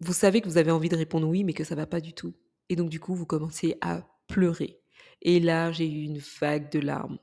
vous 0.00 0.12
savez 0.12 0.42
que 0.42 0.48
vous 0.48 0.58
avez 0.58 0.70
envie 0.70 0.90
de 0.90 0.96
répondre 0.96 1.26
oui 1.26 1.42
mais 1.42 1.54
que 1.54 1.64
ça 1.64 1.74
va 1.74 1.86
pas 1.86 2.02
du 2.02 2.12
tout 2.12 2.34
et 2.68 2.76
donc 2.76 2.90
du 2.90 3.00
coup 3.00 3.14
vous 3.14 3.24
commencez 3.24 3.78
à 3.80 4.06
pleurer 4.26 4.77
et 5.22 5.40
là 5.40 5.72
j'ai 5.72 5.86
eu 5.88 6.02
une 6.04 6.18
vague 6.40 6.70
de 6.70 6.80
larmes 6.80 7.18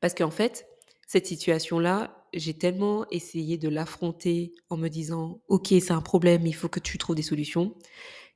parce 0.00 0.14
qu'en 0.14 0.30
fait 0.30 0.66
cette 1.06 1.26
situation 1.26 1.78
là 1.78 2.26
j'ai 2.32 2.54
tellement 2.54 3.06
essayé 3.10 3.58
de 3.58 3.68
l'affronter 3.68 4.52
en 4.70 4.76
me 4.76 4.88
disant 4.88 5.40
ok 5.48 5.68
c'est 5.68 5.92
un 5.92 6.00
problème 6.00 6.46
il 6.46 6.54
faut 6.54 6.68
que 6.68 6.80
tu 6.80 6.98
trouves 6.98 7.16
des 7.16 7.22
solutions 7.22 7.76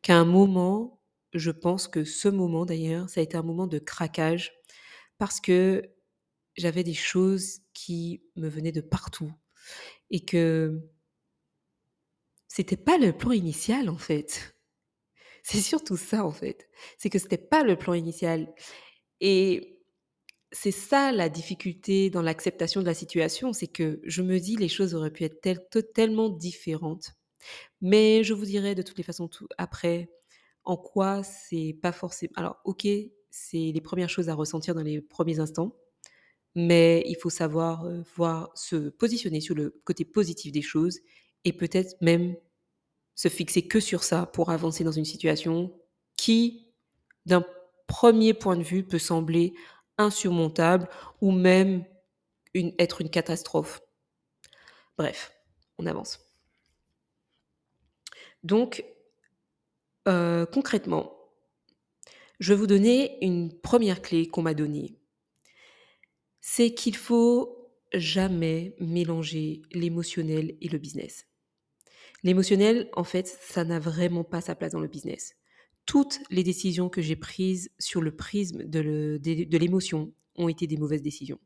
qu'à 0.03 0.17
un 0.17 0.25
moment 0.25 1.01
je 1.35 1.51
pense 1.53 1.89
que 1.89 2.05
ce 2.05 2.29
moment 2.29 2.67
d'ailleurs 2.67 3.09
ça 3.11 3.21
a 3.21 3.25
été 3.25 3.37
un 3.37 3.43
moment 3.43 3.67
de 3.67 3.79
craquage 3.79 4.53
parce 5.19 5.41
que 5.41 5.83
j'avais 6.57 6.85
des 6.85 6.95
choses 6.95 7.61
qui 7.75 8.23
me 8.37 8.49
venaient 8.49 8.73
de 8.73 8.81
partout 8.81 9.33
et 10.11 10.25
que 10.25 10.81
c'était 12.47 12.77
pas 12.77 12.99
le 12.99 13.17
plan 13.17 13.33
initial 13.33 13.89
en 13.89 13.97
fait. 13.97 14.58
C'est 15.51 15.63
surtout 15.63 15.97
ça 15.97 16.27
en 16.27 16.31
fait. 16.31 16.69
C'est 16.99 17.09
que 17.09 17.19
c'était 17.19 17.39
pas 17.39 17.63
le 17.63 17.75
plan 17.77 17.95
initial. 17.95 18.53
Et 19.23 19.81
c'est 20.53 20.73
ça 20.73 21.11
la 21.11 21.31
difficulté 21.31 22.11
dans 22.11 22.21
l'acceptation 22.21 22.83
de 22.83 22.87
la 22.87 22.93
situation, 22.93 23.55
c'est 23.55 23.67
que 23.67 24.01
je 24.05 24.21
me 24.21 24.39
dis 24.41 24.57
les 24.57 24.69
choses 24.69 24.95
auraient 24.95 25.11
pu 25.11 25.25
être 25.25 25.81
tellement 25.95 26.29
différentes. 26.29 27.13
Mais 27.81 28.25
je 28.25 28.35
vous 28.35 28.45
dirai 28.45 28.75
de 28.75 28.83
toutes 28.83 28.99
les 28.99 29.05
façons 29.05 29.31
après 29.57 30.11
en 30.65 30.77
quoi 30.77 31.23
c'est 31.23 31.79
pas 31.81 31.93
forcément. 31.93 32.33
Alors, 32.37 32.57
ok, 32.67 32.87
c'est 33.31 33.73
les 33.73 33.81
premières 33.81 34.11
choses 34.11 34.29
à 34.29 34.35
ressentir 34.35 34.75
dans 34.75 34.83
les 34.83 35.01
premiers 35.01 35.41
instants, 35.41 35.75
mais 36.55 37.03
il 37.07 37.17
faut 37.17 37.31
savoir 37.31 37.89
voir, 38.17 38.51
se 38.55 38.91
positionner 38.91 39.41
sur 39.41 39.55
le 39.55 39.81
côté 39.85 40.05
positif 40.05 40.53
des 40.53 40.63
choses 40.63 41.01
et 41.47 41.55
peut-être 41.55 41.97
même 42.03 42.37
se 43.19 43.27
fixer 43.27 43.67
que 43.67 43.81
sur 43.81 44.05
ça 44.05 44.27
pour 44.27 44.51
avancer 44.51 44.85
dans 44.85 44.93
une 44.93 45.05
situation 45.05 45.77
qui, 46.15 46.73
d'un 47.27 47.45
premier 47.89 48.33
point 48.33 48.57
de 48.57 48.63
vue, 48.63 48.85
peut 48.85 49.01
sembler 49.01 49.55
insurmontable 49.99 50.89
ou 51.21 51.33
même 51.33 51.85
être 52.55 53.01
une 53.01 53.11
catastrophe. 53.11 53.81
Bref, 54.97 55.33
on 55.79 55.87
avance. 55.87 56.21
Donc, 58.45 58.85
euh, 60.07 60.47
concrètement, 60.47 61.13
je 62.39 62.53
vais 62.53 62.61
vous 62.61 62.69
donner 62.69 63.19
une 63.25 63.53
première 63.53 64.01
clé 64.01 64.29
qu'on 64.29 64.43
m'a 64.43 64.55
donnée. 64.55 64.97
C'est 66.41 66.73
qu'il 66.73 66.95
faut 66.95 67.69
jamais 67.93 68.77
mélanger 68.79 69.63
l'émotionnel 69.73 70.57
et 70.61 70.69
le 70.69 70.79
business. 70.79 71.27
L'émotionnel, 72.23 72.89
en 72.95 73.05
fait, 73.05 73.27
ça 73.27 73.65
n'a 73.65 73.79
vraiment 73.79 74.25
pas 74.25 74.41
sa 74.41 74.55
place 74.55 74.73
dans 74.73 74.81
le 74.81 74.89
business. 74.89 75.35
Toutes 75.87 76.21
les 76.31 76.43
décisions 76.43 76.89
que 76.89 77.01
j'ai 77.01 77.17
prises 77.17 77.71
sur 77.79 78.01
le 78.01 78.15
prisme 78.15 78.65
de 78.65 79.57
l'émotion 79.57 80.13
ont 80.37 80.49
été 80.49 80.67
des 80.67 80.77
mauvaises 80.77 81.03
décisions. 81.03 81.39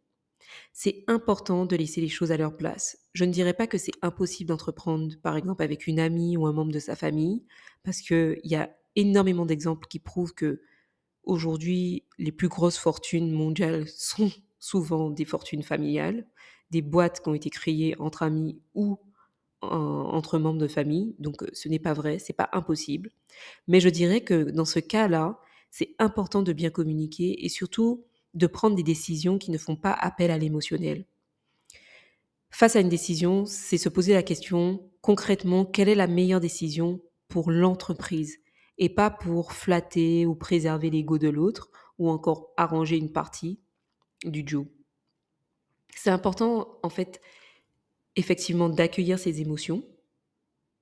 C'est 0.73 1.05
important 1.07 1.67
de 1.67 1.77
laisser 1.77 2.01
les 2.01 2.09
choses 2.09 2.33
à 2.33 2.37
leur 2.37 2.57
place. 2.57 2.99
Je 3.15 3.25
ne 3.25 3.33
dirais 3.33 3.55
pas 3.55 3.67
que 3.67 3.79
c'est 3.79 3.93
impossible 4.03 4.49
d'entreprendre, 4.49 5.15
par 5.23 5.37
exemple, 5.37 5.63
avec 5.63 5.87
une 5.87 6.01
amie 6.01 6.37
ou 6.37 6.47
un 6.47 6.53
membre 6.53 6.73
de 6.73 6.79
sa 6.79 6.97
famille, 6.97 7.45
parce 7.85 8.01
qu'il 8.01 8.41
y 8.45 8.57
a 8.57 8.75
énormément 8.97 9.47
d'exemples 9.47 9.87
qui 9.89 9.99
prouvent 9.99 10.35
que 10.35 10.63
aujourd'hui, 11.23 12.05
les 12.19 12.33
plus 12.33 12.49
grosses 12.49 12.79
fortunes 12.79 13.31
mondiales 13.31 13.87
sont 13.89 14.31
souvent 14.59 15.11
des 15.11 15.25
fortunes 15.25 15.63
familiales, 15.63 16.27
des 16.71 16.83
boîtes 16.83 17.21
qui 17.21 17.29
ont 17.29 17.35
été 17.35 17.51
créées 17.51 17.95
entre 17.99 18.23
amis 18.23 18.61
ou 18.75 18.99
entre 19.63 20.39
membres 20.39 20.61
de 20.61 20.69
famille. 20.69 21.15
Donc, 21.19 21.45
ce 21.53 21.69
n'est 21.69 21.79
pas 21.79 21.93
vrai, 21.93 22.19
c'est 22.19 22.33
pas 22.33 22.49
impossible. 22.53 23.11
Mais 23.69 23.81
je 23.81 23.89
dirais 23.89 24.23
que 24.23 24.51
dans 24.51 24.65
ce 24.65 24.79
cas-là, 24.81 25.39
c'est 25.71 25.95
important 25.99 26.43
de 26.43 26.53
bien 26.53 26.71
communiquer 26.71 27.45
et 27.45 27.49
surtout 27.49 28.05
de 28.35 28.47
prendre 28.47 28.77
des 28.77 28.83
décisions 28.83 29.39
qui 29.39 29.51
ne 29.51 29.59
font 29.59 29.77
pas 29.77 29.93
appel 29.93 30.31
à 30.31 30.39
l'émotionnel. 30.39 31.07
Face 32.51 32.77
à 32.77 32.81
une 32.81 32.89
décision, 32.89 33.47
c'est 33.47 33.79
se 33.79 33.89
poser 33.89 34.13
la 34.13 34.23
question 34.23 34.91
concrètement, 35.01 35.65
quelle 35.65 35.89
est 35.89 35.95
la 35.95 36.07
meilleure 36.07 36.41
décision 36.41 37.01
pour 37.29 37.51
l'entreprise 37.51 38.39
et 38.79 38.89
pas 38.89 39.11
pour 39.11 39.53
flatter 39.53 40.27
ou 40.27 40.35
préserver 40.35 40.91
l'ego 40.91 41.19
de 41.19 41.29
l'autre 41.29 41.71
ou 41.99 42.11
encore 42.11 42.53
arranger 42.57 42.97
une 42.97 43.13
partie 43.13 43.61
du 44.25 44.43
duo. 44.43 44.67
C'est 45.95 46.11
important 46.11 46.79
en 46.83 46.89
fait 46.89 47.21
effectivement 48.17 48.69
d'accueillir 48.69 49.19
ses 49.19 49.41
émotions, 49.41 49.85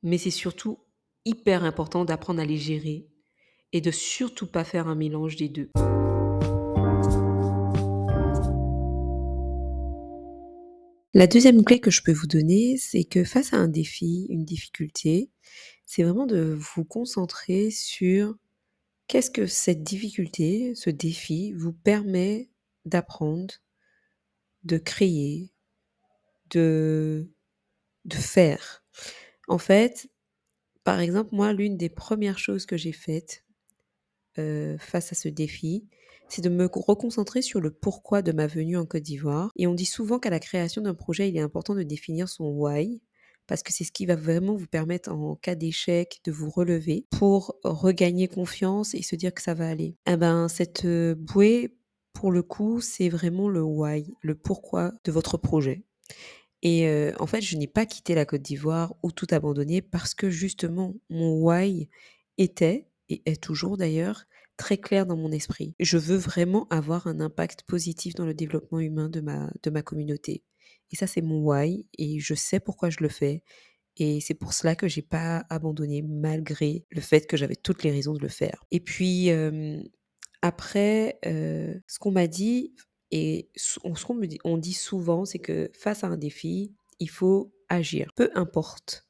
mais 0.03 0.19
c'est 0.19 0.31
surtout 0.31 0.79
hyper 1.25 1.65
important 1.65 2.05
d'apprendre 2.05 2.41
à 2.41 2.45
les 2.45 2.57
gérer 2.57 3.07
et 3.73 3.81
de 3.81 3.91
surtout 3.91 4.47
pas 4.47 4.65
faire 4.65 4.89
un 4.89 4.95
mélange 4.95 5.37
des 5.37 5.49
deux. 5.49 5.71
La 11.13 11.27
deuxième 11.27 11.65
clé 11.65 11.81
que 11.81 11.91
je 11.91 12.03
peux 12.03 12.13
vous 12.13 12.29
donner, 12.29 12.77
c'est 12.77 13.05
que 13.05 13.25
face 13.25 13.53
à 13.53 13.57
un 13.57 13.69
défi, 13.69 14.27
une 14.29 14.45
difficulté, 14.45 15.31
c'est 15.85 16.05
vraiment 16.05 16.27
de 16.27 16.57
vous 16.57 16.85
concentrer 16.85 17.71
sur 17.73 18.37
qu'est-ce 19.09 19.31
que 19.31 19.47
cette 19.47 19.83
difficulté, 19.83 20.73
ce 20.77 20.89
défi 20.89 21.53
vous 21.53 21.73
permet 21.73 22.49
d'apprendre, 22.85 23.55
de 24.63 24.79
créer, 24.79 25.53
de, 26.51 27.31
de 28.05 28.17
faire. 28.17 28.85
En 29.49 29.59
fait, 29.59 30.09
par 30.85 31.01
exemple, 31.01 31.31
moi, 31.33 31.53
l'une 31.53 31.77
des 31.77 31.89
premières 31.89 32.39
choses 32.39 32.67
que 32.67 32.77
j'ai 32.77 32.93
faites 32.93 33.45
euh, 34.39 34.79
face 34.79 35.13
à 35.13 35.15
ce 35.15 35.29
défi, 35.29 35.87
c'est 36.29 36.43
de 36.43 36.49
me 36.49 36.69
reconcentrer 36.73 37.43
sur 37.43 37.61
le 37.61 37.71
pourquoi 37.71 38.23
de 38.23 38.33
ma 38.33 38.47
venue 38.47 38.77
en 38.77 38.87
Côte 38.87 39.03
d'Ivoire. 39.03 39.51
Et 39.57 39.67
on 39.67 39.75
dit 39.75 39.85
souvent 39.85 40.19
qu'à 40.19 40.31
la 40.31 40.39
création 40.39 40.83
d'un 40.83 40.95
projet, 40.95 41.29
il 41.29 41.37
est 41.37 41.41
important 41.41 41.75
de 41.75 41.83
définir 41.83 42.29
son 42.29 42.45
why, 42.45 43.03
parce 43.47 43.65
que 43.65 43.73
c'est 43.73 43.83
ce 43.85 43.91
qui 43.91 44.07
va 44.07 44.15
vraiment 44.15 44.55
vous 44.55 44.69
permettre 44.69 45.11
en 45.11 45.35
cas 45.35 45.57
d'échec 45.57 46.21
de 46.25 46.31
vous 46.31 46.51
relever 46.51 47.07
pour 47.11 47.57
regagner 47.65 48.29
confiance 48.29 48.95
et 48.95 49.03
se 49.03 49.17
dire 49.17 49.35
que 49.35 49.43
ça 49.43 49.55
va 49.55 49.69
aller. 49.69 49.97
Eh 50.07 50.17
ben, 50.17 50.47
cette 50.47 50.85
euh, 50.85 51.17
bouée, 51.17 51.77
pour 52.13 52.31
le 52.31 52.43
coup, 52.43 52.81
c'est 52.81 53.09
vraiment 53.09 53.49
le 53.49 53.63
why, 53.63 54.15
le 54.23 54.37
pourquoi 54.37 54.93
de 55.05 55.11
votre 55.11 55.37
projet. 55.37 55.85
Et 56.63 57.13
en 57.19 57.27
fait, 57.27 57.41
je 57.41 57.57
n'ai 57.57 57.67
pas 57.67 57.87
quitté 57.87 58.15
la 58.15 58.27
Côte 58.27 58.43
d'Ivoire 58.43 58.95
ou 59.03 59.13
tout 59.13 59.27
abandonné 59.31 59.81
parce 59.81 60.15
que 60.15 60.29
justement, 60.31 60.95
mon 61.09 61.41
why 61.41 61.89
était, 62.39 62.87
et 63.09 63.23
est 63.27 63.43
toujours 63.43 63.77
d'ailleurs, 63.77 64.27
très 64.57 64.77
clair 64.77 65.07
dans 65.07 65.17
mon 65.17 65.33
esprit. 65.33 65.75
Je 65.81 65.97
veux 65.97 66.19
vraiment 66.19 66.69
avoir 66.69 67.07
un 67.07 67.19
impact 67.21 67.63
positif 67.63 68.15
dans 68.15 68.27
le 68.27 68.35
développement 68.35 68.79
humain 68.79 69.09
de 69.09 69.23
ma, 69.23 69.51
de 69.63 69.71
ma 69.71 69.81
communauté. 69.81 70.43
Et 70.91 70.97
ça, 70.97 71.07
c'est 71.07 71.23
mon 71.23 71.41
why 71.43 71.87
et 71.97 72.21
je 72.21 72.35
sais 72.35 72.61
pourquoi 72.61 72.91
je 72.91 72.99
le 73.01 73.09
fais. 73.09 73.43
Et 73.97 74.21
c'est 74.21 74.35
pour 74.35 74.53
cela 74.53 74.77
que 74.77 74.87
j'ai 74.87 75.03
pas 75.03 75.45
abandonné 75.49 76.03
malgré 76.03 76.85
le 76.91 77.01
fait 77.01 77.27
que 77.27 77.37
j'avais 77.39 77.57
toutes 77.57 77.83
les 77.85 77.91
raisons 77.91 78.13
de 78.13 78.21
le 78.21 78.29
faire. 78.29 78.65
Et 78.71 78.81
puis 78.81 79.31
après, 80.43 81.19
ce 81.25 81.99
qu'on 81.99 82.13
m'a 82.13 82.27
dit 82.27 82.75
et 83.11 83.49
ce 83.57 83.79
qu'on 83.81 84.15
dit, 84.21 84.39
on 84.45 84.57
dit 84.57 84.73
souvent, 84.73 85.25
c'est 85.25 85.39
que 85.39 85.71
face 85.75 86.05
à 86.05 86.09
un 86.09 86.17
défi, 86.17 86.73
il 87.01 87.11
faut 87.11 87.53
agir. 87.69 88.11
Peu 88.15 88.31
importe 88.35 89.07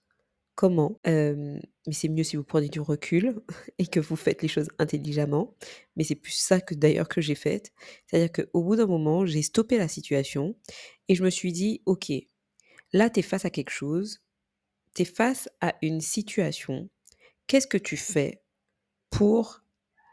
comment. 0.55 1.01
mais 1.07 1.61
c'est 1.91 2.09
mieux 2.09 2.23
si 2.23 2.37
vous 2.37 2.45
prenez 2.45 2.69
du 2.69 2.81
recul 2.81 3.41
et 3.79 3.87
que 3.87 4.01
vous 4.01 4.17
faites 4.17 4.43
les 4.43 4.49
choses 4.49 4.69
intelligemment. 4.79 5.55
Mais 5.97 6.05
c'est 6.05 6.15
plus 6.15 6.35
ça 6.35 6.61
que 6.61 6.75
d'ailleurs 6.75 7.09
que 7.09 7.21
j'ai 7.21 7.35
fait. 7.35 7.73
C'est-à-dire 8.07 8.31
qu'au 8.33 8.63
bout 8.63 8.77
d'un 8.77 8.87
moment, 8.87 9.25
j'ai 9.25 9.43
stoppé 9.43 9.79
la 9.79 9.89
situation 9.89 10.55
et 11.09 11.15
je 11.15 11.25
me 11.25 11.31
suis 11.31 11.53
dit, 11.53 11.83
OK, 11.87 12.13
là, 12.93 13.11
tu 13.11 13.21
es 13.21 13.23
face 13.23 13.45
à 13.45 13.51
quelque 13.51 13.71
chose, 13.71 14.21
tu 14.95 15.03
es 15.03 15.07
face 15.07 15.49
à 15.61 15.75
une 15.83 16.01
situation. 16.01 16.91
Qu'est-ce 17.47 17.67
que 17.67 17.79
tu 17.79 17.97
fais 17.97 18.43
pour 19.09 19.63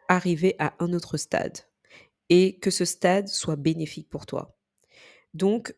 arriver 0.08 0.56
à 0.60 0.76
un 0.80 0.94
autre 0.94 1.18
stade? 1.18 1.58
Et 2.30 2.60
que 2.60 2.72
ce 2.72 2.86
stade 2.86 3.28
soit 3.28 3.56
bénéfique 3.56 4.10
pour 4.10 4.26
toi 4.26 4.58
Donc, 5.34 5.76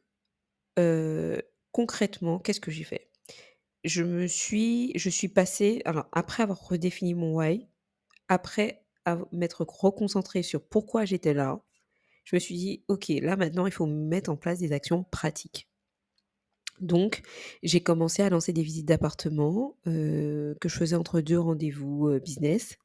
concrètement, 1.71 2.39
qu'est-ce 2.39 2.61
que 2.61 2.71
j'ai 2.71 2.83
fait? 2.83 3.09
Je 3.83 4.03
me 4.03 4.27
suis 4.27 4.91
je 4.97 5.09
suis 5.09 5.29
passée 5.29 5.81
alors 5.85 6.07
après 6.11 6.43
avoir 6.43 6.67
redéfini 6.67 7.13
mon 7.13 7.37
why, 7.37 7.67
après 8.27 8.83
m'être 9.31 9.65
reconcentrée 9.67 10.43
sur 10.43 10.61
pourquoi 10.61 11.05
j'étais 11.05 11.33
là, 11.33 11.61
je 12.25 12.35
me 12.35 12.39
suis 12.39 12.55
dit: 12.55 12.83
«OK, 12.89 13.07
là 13.07 13.35
maintenant 13.37 13.65
il 13.65 13.71
faut 13.71 13.85
mettre 13.85 14.29
en 14.29 14.35
place 14.35 14.59
des 14.59 14.73
actions 14.73 15.03
pratiques». 15.05 15.67
Donc 16.79 17.21
j'ai 17.63 17.81
commencé 17.81 18.21
à 18.21 18.29
lancer 18.29 18.53
des 18.53 18.63
visites 18.63 18.85
d'appartements, 18.85 19.75
que 19.85 20.57
je 20.61 20.77
faisais 20.77 20.95
entre 20.95 21.21
2 21.21 21.39
rendez-vous, 21.39 22.19
business. 22.23 22.77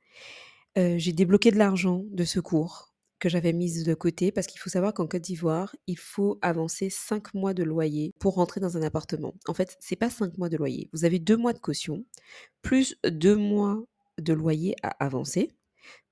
J'ai 0.76 1.12
débloqué 1.12 1.50
de 1.50 1.58
l'argent 1.58 2.04
de 2.10 2.24
secours 2.24 2.93
que 3.20 3.28
j'avais 3.28 3.52
mise 3.52 3.84
de 3.84 3.94
côté 3.94 4.32
parce 4.32 4.46
qu'il 4.46 4.60
faut 4.60 4.70
savoir 4.70 4.94
qu'en 4.94 5.06
Côte 5.06 5.22
d'Ivoire, 5.22 5.74
il 5.86 5.98
faut 5.98 6.38
avancer 6.42 6.90
5 6.90 7.34
mois 7.34 7.54
de 7.54 7.62
loyer 7.64 8.14
pour 8.18 8.34
rentrer 8.34 8.60
dans 8.60 8.76
un 8.76 8.82
appartement. 8.82 9.34
En 9.48 9.54
fait, 9.54 9.76
c'est 9.80 9.96
pas 9.96 10.10
5 10.10 10.36
mois 10.38 10.48
de 10.48 10.56
loyer. 10.56 10.88
Vous 10.92 11.04
avez 11.04 11.18
2 11.18 11.36
mois 11.36 11.52
de 11.52 11.58
caution, 11.58 12.04
plus 12.62 12.96
2 13.06 13.36
mois 13.36 13.82
de 14.18 14.32
loyer 14.34 14.76
à 14.82 14.90
avancer, 15.04 15.50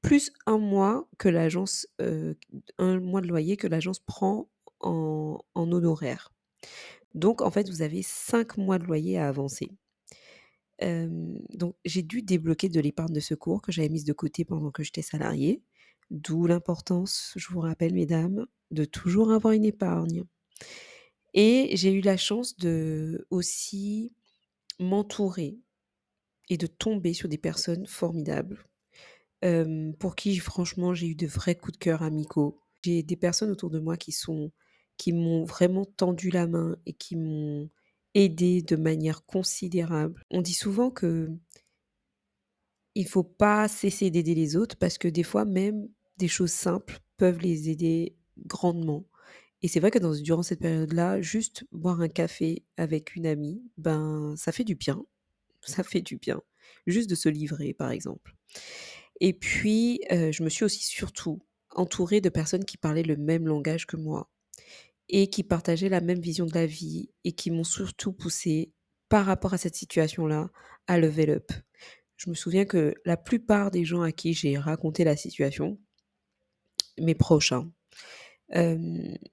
plus 0.03 0.33
1 0.47 0.59
mois 0.59 1.09
que 1.19 1.29
l'agence, 1.29 1.87
heu, 2.01 2.37
1 2.79 3.01
mois 3.01 3.21
de 3.23 3.29
loyer 3.29 3.57
que 3.57 3.69
l'agence 3.69 4.01
prend 4.01 4.49
en 4.81 5.39
en 5.55 5.73
honoraires. 5.73 6.33
Donc 7.15 7.43
en 7.43 7.51
fait, 7.51 7.69
vous 7.71 7.83
avez 7.83 8.03
5 8.03 8.59
mois 8.59 8.79
de 8.79 8.85
loyer 8.85 9.19
à 9.19 9.29
avancer. 9.29 9.71
Hem, 10.79 11.39
donc 11.55 11.77
j'ai 11.85 12.03
dû 12.03 12.23
débloquer 12.23 12.69
de 12.69 12.81
l'épargne 12.81 13.13
de 13.15 13.21
secours 13.21 13.63
que 13.63 13.71
j'avais 13.73 13.89
mise 13.89 14.05
de 14.05 14.13
côté 14.13 14.45
pendant 14.45 14.71
que 14.71 14.83
j'étais 14.83 15.03
salariée. 15.03 15.63
D'où 16.13 16.47
l'importance, 16.47 17.33
je 17.37 17.49
vous 17.49 17.61
rappelle 17.61 17.95
mesdames, 17.95 18.47
de 18.71 18.85
toujours 18.85 19.33
avoir 19.33 19.55
une 19.55 19.65
épargne. 19.65 20.25
Et 21.33 21.71
j'ai 21.75 21.91
eu 21.91 22.03
la 22.03 22.19
chance 22.19 22.55
de 22.59 23.27
aussi 23.31 24.13
m'entourer 24.79 25.57
et 26.51 26.59
de 26.59 26.67
tomber 26.67 27.15
sur 27.15 27.31
des 27.31 27.39
personnes 27.39 27.87
formidables, 27.87 28.63
pour 29.99 30.15
qui 30.15 30.37
franchement 30.37 30.93
j'ai 30.93 31.09
eu 31.09 31.15
de 31.15 31.27
vrais 31.27 31.55
coups 31.55 31.79
de 31.79 31.83
cœur 31.83 32.03
amicaux. 32.03 32.61
J'ai 32.85 33.03
des 33.03 33.17
personnes 33.17 33.51
autour 33.51 33.71
de 33.71 33.79
moi 33.79 33.97
qui 33.97 34.13
sont 34.13 34.53
qui 34.99 35.15
m'ont 35.15 35.45
vraiment 35.45 35.87
tendu 35.87 36.29
la 36.29 36.47
main 36.47 36.77
et 36.85 36.93
qui 36.93 37.17
m'ont 37.17 37.71
aidée 38.13 38.61
de 38.61 38.77
manière 38.77 39.25
considérable. 39.25 40.23
On 40.31 40.43
dit 40.43 40.53
souvent 40.53 40.91
que 40.91 41.31
il 42.95 43.09
faut 43.09 43.25
pas 43.25 43.67
cesser 43.69 44.11
d'aider 44.11 44.35
les 44.35 44.57
autres 44.57 44.77
parce 44.77 44.99
que 44.99 45.09
des 45.09 45.23
fois 45.23 45.47
même 45.47 45.89
des 46.17 46.29
choses 46.29 46.53
simples 46.53 47.01
peuvent 47.17 47.41
les 47.41 47.71
aider 47.71 48.17
grandement. 48.47 49.07
Et 49.63 49.69
c'est 49.69 49.81
vrai 49.81 49.91
que 49.91 50.21
durant 50.23 50.43
cette 50.43 50.61
période-là, 50.61 51.21
juste 51.21 51.65
boire 51.71 52.01
un 52.01 52.09
café 52.09 52.65
avec 52.77 53.15
une 53.15 53.27
amie, 53.27 53.63
ben, 53.77 54.35
ça 54.37 54.51
fait 54.51 54.65
du 54.65 54.75
bien. 54.75 55.05
Ça 55.63 55.85
fait 55.85 56.01
du 56.01 56.17
bien. 56.17 56.41
Juste 56.87 57.09
de 57.09 57.15
se 57.15 57.29
livrer, 57.29 57.73
par 57.73 57.91
exemple. 57.93 58.35
Et 59.21 59.33
puis, 59.33 60.01
heu, 60.11 60.33
je 60.33 60.43
me 60.43 60.49
suis 60.49 60.65
aussi 60.65 60.83
surtout 60.83 61.41
entourée 61.71 62.21
de 62.21 62.29
personnes 62.29 62.65
qui 62.65 62.77
parlaient 62.77 63.05
le 63.05 63.17
même 63.17 63.47
langage 63.47 63.87
que 63.87 63.97
moi 63.97 64.31
et 65.09 65.29
qui 65.31 65.45
partageaient 65.45 65.89
la 65.89 66.01
même 66.01 66.21
vision 66.21 66.47
de 66.47 66.55
la 66.55 66.67
vie 66.67 67.11
et 67.25 67.33
qui 67.33 67.51
m'ont 67.51 67.65
surtout 67.65 68.13
poussée, 68.13 68.73
par 69.09 69.27
rapport 69.27 69.53
à 69.53 69.59
cette 69.59 69.75
situation-là, 69.75 70.49
à 70.87 70.99
level 70.99 71.29
up. 71.29 71.53
Je 72.17 72.31
me 72.31 72.35
souviens 72.35 72.65
que 72.65 72.95
la 73.05 73.19
plupart 73.19 73.71
des 73.71 73.85
gens 73.85 74.01
à 74.01 74.11
qui 74.11 74.33
j'ai 74.33 74.57
raconté 74.57 75.05
la 75.05 75.17
situation, 75.17 75.79
mes 77.01 77.15
proches, 77.15 77.53
hein, 77.53 77.71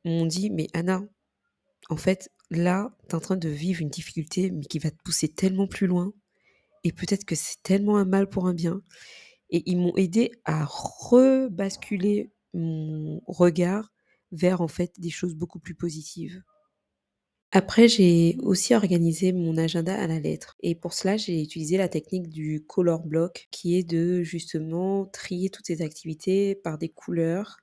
m'ont 0.06 0.26
dit: 0.28 0.50
«Mais 0.52 0.68
Anna, 0.74 1.04
en 1.90 1.98
fait, 1.98 2.32
là, 2.52 2.96
tu 3.10 3.14
es 3.14 3.16
en 3.16 3.22
train 3.22 3.38
de 3.38 3.50
vivre 3.50 3.82
une 3.82 3.90
difficulté, 3.90 4.52
mais 4.52 4.66
qui 4.66 4.80
va 4.80 4.92
te 4.92 5.02
pousser 5.04 5.30
tellement 5.30 5.68
plus 5.68 5.88
loin 5.88 6.14
et 6.86 6.94
peut-être 6.94 7.26
que 7.26 7.36
c'est 7.36 7.64
tellement 7.64 7.98
un 7.98 8.06
mal 8.06 8.30
pour 8.30 8.48
un 8.48 8.54
bien» 8.56 8.82
et 9.52 9.64
ils 9.72 9.78
m'ont 9.78 9.96
aidée 9.98 10.32
à 10.46 10.66
rebasculer 10.66 12.32
mon 12.54 13.22
regard 13.28 13.92
vers, 14.34 14.62
en 14.62 14.68
fait, 14.70 14.94
des 15.00 15.12
choses 15.12 15.36
beaucoup 15.36 15.60
plus 15.60 15.76
positives. 15.76 16.44
Après, 17.52 17.88
j'ai 17.88 18.38
aussi 18.44 18.76
organisé 18.76 19.34
mon 19.34 19.58
agenda 19.58 19.96
à 20.00 20.06
la 20.08 20.20
lettre 20.20 20.56
et 20.62 20.76
pour 20.76 20.94
cela, 20.94 21.18
j'ai 21.18 21.42
utilisé 21.42 21.78
la 21.78 21.90
technique 21.90 22.30
du 22.30 22.64
color 22.68 23.00
block 23.04 23.48
qui 23.52 23.76
est 23.76 23.84
de 23.84 24.22
justement 24.22 25.06
trier 25.08 25.50
toutes 25.50 25.66
ces 25.66 25.82
activités 25.82 26.54
par 26.56 26.78
des 26.78 26.90
couleurs, 26.90 27.58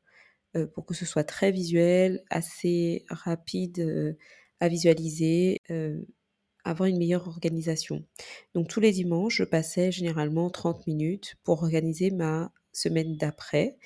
heu, 0.56 0.68
pour 0.68 0.86
que 0.86 0.94
ce 0.94 1.06
soit 1.06 1.24
très 1.24 1.52
visuel, 1.52 2.24
assez 2.30 3.04
rapide, 3.10 3.80
heu, 3.80 4.18
à 4.60 4.68
visualiser, 4.68 5.62
heu, 5.70 6.06
avoir 6.64 6.88
une 6.88 6.98
meilleure 6.98 7.28
organisation. 7.28 8.04
Donc 8.54 8.68
tous 8.68 8.80
les 8.80 8.92
dimanches, 8.92 9.36
je 9.38 9.44
passais 9.44 9.92
généralement 9.92 10.50
30 10.50 10.86
minutes 10.86 11.36
pour 11.44 11.62
organiser 11.62 12.10
ma 12.10 12.52
semaine 12.72 13.16
d'après, 13.16 13.78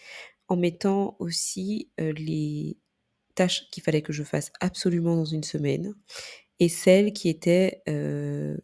en 0.49 0.57
mettant 0.57 1.17
aussi, 1.21 1.91
les 1.99 2.79
tâches 3.41 3.69
qu'il 3.71 3.83
fallait 3.83 4.03
que 4.03 4.13
je 4.13 4.25
fasse 4.25 4.53
absolument 4.61 5.17
dans 5.17 5.25
une 5.27 5.45
semaine 5.45 5.95
et 6.61 6.69
celles 6.69 7.13
qui 7.15 7.29
étaient, 7.31 7.83
heu, 7.89 8.59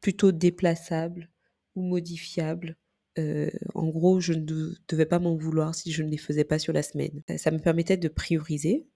plutôt 0.00 0.32
déplaçables 0.32 1.30
ou 1.76 1.82
modifiables. 1.82 2.76
Heu, 3.18 3.50
en 3.74 3.88
gros, 3.88 4.20
je 4.20 4.32
ne 4.34 4.40
de 4.40 4.76
devais 4.88 5.06
pas 5.06 5.18
m'en 5.20 5.36
vouloir 5.36 5.74
si 5.74 5.92
je 5.92 6.02
ne 6.02 6.10
les 6.10 6.18
faisais 6.18 6.44
pas 6.44 6.58
sur 6.58 6.72
la 6.72 6.82
semaine. 6.82 7.22
Heu, 7.30 7.38
ça 7.38 7.50
me 7.52 7.58
permettait 7.58 7.96
de 7.98 8.08
prioriser 8.08 8.86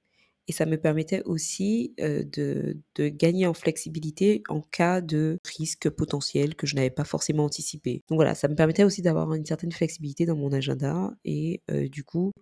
et 0.49 0.53
ça 0.53 0.67
me 0.67 0.79
permettait 0.79 1.23
aussi, 1.25 1.95
de 1.99 3.09
gagner 3.09 3.47
en 3.47 3.55
flexibilité 3.55 4.43
en 4.49 4.63
cas 4.63 5.01
de 5.03 5.39
risque 5.59 5.91
potentiel 5.91 6.55
que 6.57 6.67
je 6.67 6.75
n'avais 6.77 6.91
pas 6.91 7.05
forcément 7.05 7.45
anticipé. 7.45 8.03
Donc 8.09 8.17
voilà, 8.17 8.35
ça 8.35 8.49
me 8.49 8.55
permettait 8.57 8.85
aussi 8.85 9.03
d'avoir 9.03 9.35
une 9.35 9.45
certaine 9.47 9.73
flexibilité 9.73 10.27
dans 10.27 10.37
mon 10.37 10.53
agenda 10.53 11.13
et 11.25 11.63
du 11.91 12.05
coup, 12.05 12.33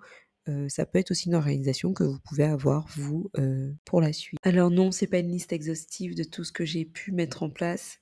heu, 0.49 0.69
ça 0.69 0.87
peut 0.87 0.99
être 0.99 1.11
aussi 1.11 1.29
une 1.29 1.35
organisation 1.35 1.93
que 1.93 2.05
vous 2.05 2.19
pouvez 2.29 2.45
avoir 2.45 2.87
vous, 2.97 3.31
heu, 3.39 3.75
pour 3.85 4.01
la 4.01 4.13
suite. 4.13 4.39
Alors 4.43 4.71
non, 4.71 4.91
c'est 4.93 5.07
pas 5.07 5.19
une 5.19 5.31
liste 5.31 5.53
exhaustive 5.53 6.15
de 6.15 6.25
tout 6.25 6.45
ce 6.45 6.53
que 6.53 6.65
j'ai 6.65 6.85
pu 6.85 7.13
mettre 7.13 7.43
en 7.43 7.51
place 7.51 7.99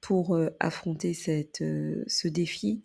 pour, 0.00 0.36
heu, 0.36 0.50
affronter 0.60 1.14
cette, 1.14 1.62
ce 2.06 2.28
défi, 2.28 2.82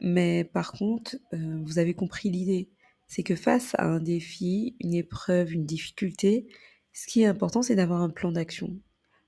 mais 0.00 0.44
par 0.44 0.72
contre, 0.72 1.16
vous 1.32 1.78
avez 1.78 1.94
compris 1.94 2.30
l'idée. 2.30 2.70
C'est 3.06 3.22
que 3.22 3.34
face 3.36 3.74
à 3.76 3.86
un 3.86 4.00
défi, 4.00 4.76
une 4.80 4.94
épreuve, 4.94 5.52
une 5.52 5.66
difficulté, 5.66 6.46
ce 6.92 7.06
qui 7.06 7.22
est 7.22 7.26
important, 7.26 7.62
c'est 7.62 7.74
d'avoir 7.74 8.02
un 8.02 8.10
plan 8.10 8.32
d'action. 8.32 8.78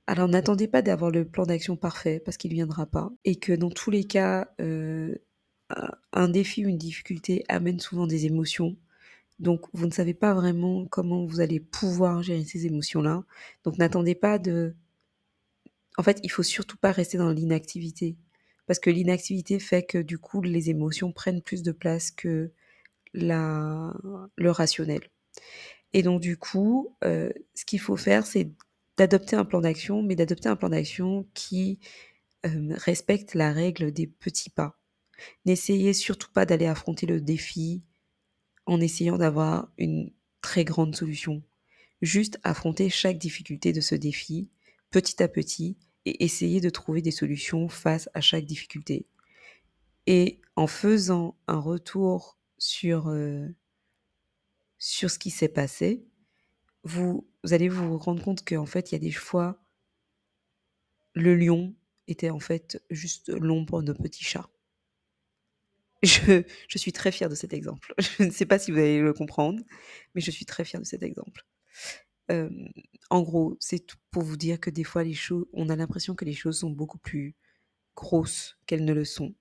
Alors 0.07 0.29
n'attendez 0.29 0.69
pas 0.69 0.83
d'avoir 0.83 1.11
le 1.11 1.25
plan 1.25 1.47
d'action 1.47 1.77
parfait 1.77 2.21
parce 2.25 2.37
qu'il 2.37 2.53
viendra 2.53 2.87
pas 2.87 3.11
et 3.25 3.37
que 3.37 3.53
dans 3.53 3.71
tous 3.71 3.91
les 3.91 4.05
cas, 4.05 4.53
un 5.77 5.91
un 6.15 6.29
défi 6.29 6.65
ou 6.67 6.69
une 6.69 6.79
difficulté 6.79 7.45
amène 7.49 7.81
souvent 7.81 8.07
des 8.07 8.27
émotions. 8.27 8.77
Donc 9.41 9.67
vous 9.75 9.87
ne 9.87 9.93
savez 9.93 10.15
pas 10.15 10.35
vraiment 10.35 10.87
comment 10.87 11.27
vous 11.27 11.41
allez 11.41 11.61
pouvoir 11.61 12.23
gérer 12.23 12.45
ces 12.45 12.67
émotions-là. 12.67 13.25
Donc 13.65 13.79
n'attendez 13.79 14.15
pas 14.17 14.39
de 14.41 14.75
en 15.99 16.03
fait, 16.03 16.19
il 16.23 16.31
faut 16.31 16.43
surtout 16.43 16.77
pas 16.77 16.93
rester 16.93 17.19
dans 17.19 17.31
l'inactivité 17.31 18.17
parce 18.67 18.79
que 18.79 18.91
l'inactivité 18.91 19.59
fait 19.59 19.83
que 19.85 19.99
du 19.99 20.19
coup, 20.19 20.41
les 20.43 20.71
émotions 20.71 21.13
prennent 21.13 21.43
plus 21.43 21.63
de 21.63 21.73
place 21.73 22.11
que 22.11 22.51
la 23.15 23.95
le 24.37 24.51
rationnel 24.53 25.03
et 25.95 26.03
donc 26.03 26.21
du 26.23 26.37
coup, 26.39 26.97
heu, 27.05 27.33
ce 27.55 27.65
qu'il 27.67 27.81
faut 27.81 27.97
faire, 27.97 28.27
c'est 28.27 28.51
d'adopter 28.99 29.37
un 29.37 29.45
plan 29.47 29.61
d'action, 29.63 30.03
mais 30.03 30.17
d'adopter 30.17 30.49
un 30.51 30.57
plan 30.57 30.71
d'action 30.71 31.27
qui, 31.35 31.81
hem, 32.45 32.73
respecte 32.75 33.35
la 33.35 33.53
règle 33.53 33.93
des 33.93 34.07
petits 34.09 34.51
pas. 34.51 34.79
N'essayez 35.45 35.93
surtout 35.93 36.31
pas 36.33 36.47
d'aller 36.47 36.67
affronter 36.67 37.07
le 37.07 37.21
défi 37.21 37.83
en 38.67 38.81
essayant 38.81 39.19
d'avoir 39.19 39.71
une 39.79 40.13
très 40.41 40.65
grande 40.65 40.95
solution. 40.97 41.43
Juste 42.01 42.39
affronter 42.43 42.91
chaque 42.91 43.19
difficulté 43.19 43.73
de 43.73 43.81
ce 43.81 43.95
défi, 43.95 44.49
petit 44.91 45.23
à 45.23 45.29
petit 45.29 45.77
et 46.05 46.25
essayer 46.25 46.61
de 46.61 46.71
trouver 46.71 47.03
des 47.03 47.11
solutions 47.11 47.69
face 47.69 48.09
à 48.15 48.21
chaque 48.21 48.45
difficulté 48.45 49.07
et 50.07 50.41
en 50.57 50.67
faisant 50.67 51.37
un 51.47 51.59
retour 51.59 52.39
sur, 52.59 53.13
sur 54.79 55.11
ce 55.11 55.19
qui 55.19 55.31
s'est 55.31 55.49
passé, 55.49 56.05
vous 56.85 57.27
allez 57.51 57.69
vous 57.69 57.99
rendre 57.99 58.23
compte 58.23 58.45
qu'en 58.45 58.67
fait, 58.67 58.91
il 58.91 58.95
y 58.95 58.97
a 58.97 59.01
des 59.01 59.13
fois 59.13 59.63
le 61.15 61.37
lion 61.37 61.75
était 62.09 62.31
en 62.31 62.41
fait 62.41 62.83
juste 62.91 63.29
l'ombre 63.29 63.83
d'un 63.83 63.95
petit 63.95 64.25
chat. 64.25 64.49
Je 66.03 66.43
je 66.69 66.79
suis 66.79 66.93
très 66.93 67.13
fière 67.13 67.29
de 67.29 67.35
cet 67.35 67.53
exemple. 67.53 67.95
Je 68.19 68.25
ne 68.25 68.31
sais 68.31 68.47
pas 68.47 68.59
si 68.59 68.71
vous 68.73 68.79
allez 68.79 69.01
le 69.01 69.13
comprendre, 69.13 69.63
mais 70.15 70.21
je 70.21 70.31
suis 70.31 70.45
très 70.47 70.65
fière 70.65 70.81
de 70.81 70.87
cet 70.87 71.03
exemple. 71.03 71.43
Hem, 72.29 72.69
en 73.11 73.23
gros, 73.23 73.57
c'est 73.61 73.87
pour 74.11 74.23
vous 74.25 74.37
dire 74.37 74.61
que 74.61 74.71
des 74.71 74.85
fois 74.85 75.05
les 75.05 75.15
choses 75.15 75.47
on 75.55 75.69
a 75.71 75.77
l'impression 75.77 76.15
que 76.15 76.25
les 76.27 76.35
choses 76.35 76.59
sont 76.61 76.71
beaucoup 76.71 76.99
plus 76.99 77.37
grosses 77.97 78.59
qu'elles 78.67 78.85
ne 78.87 78.95
le 78.95 79.05
sont 79.07 79.35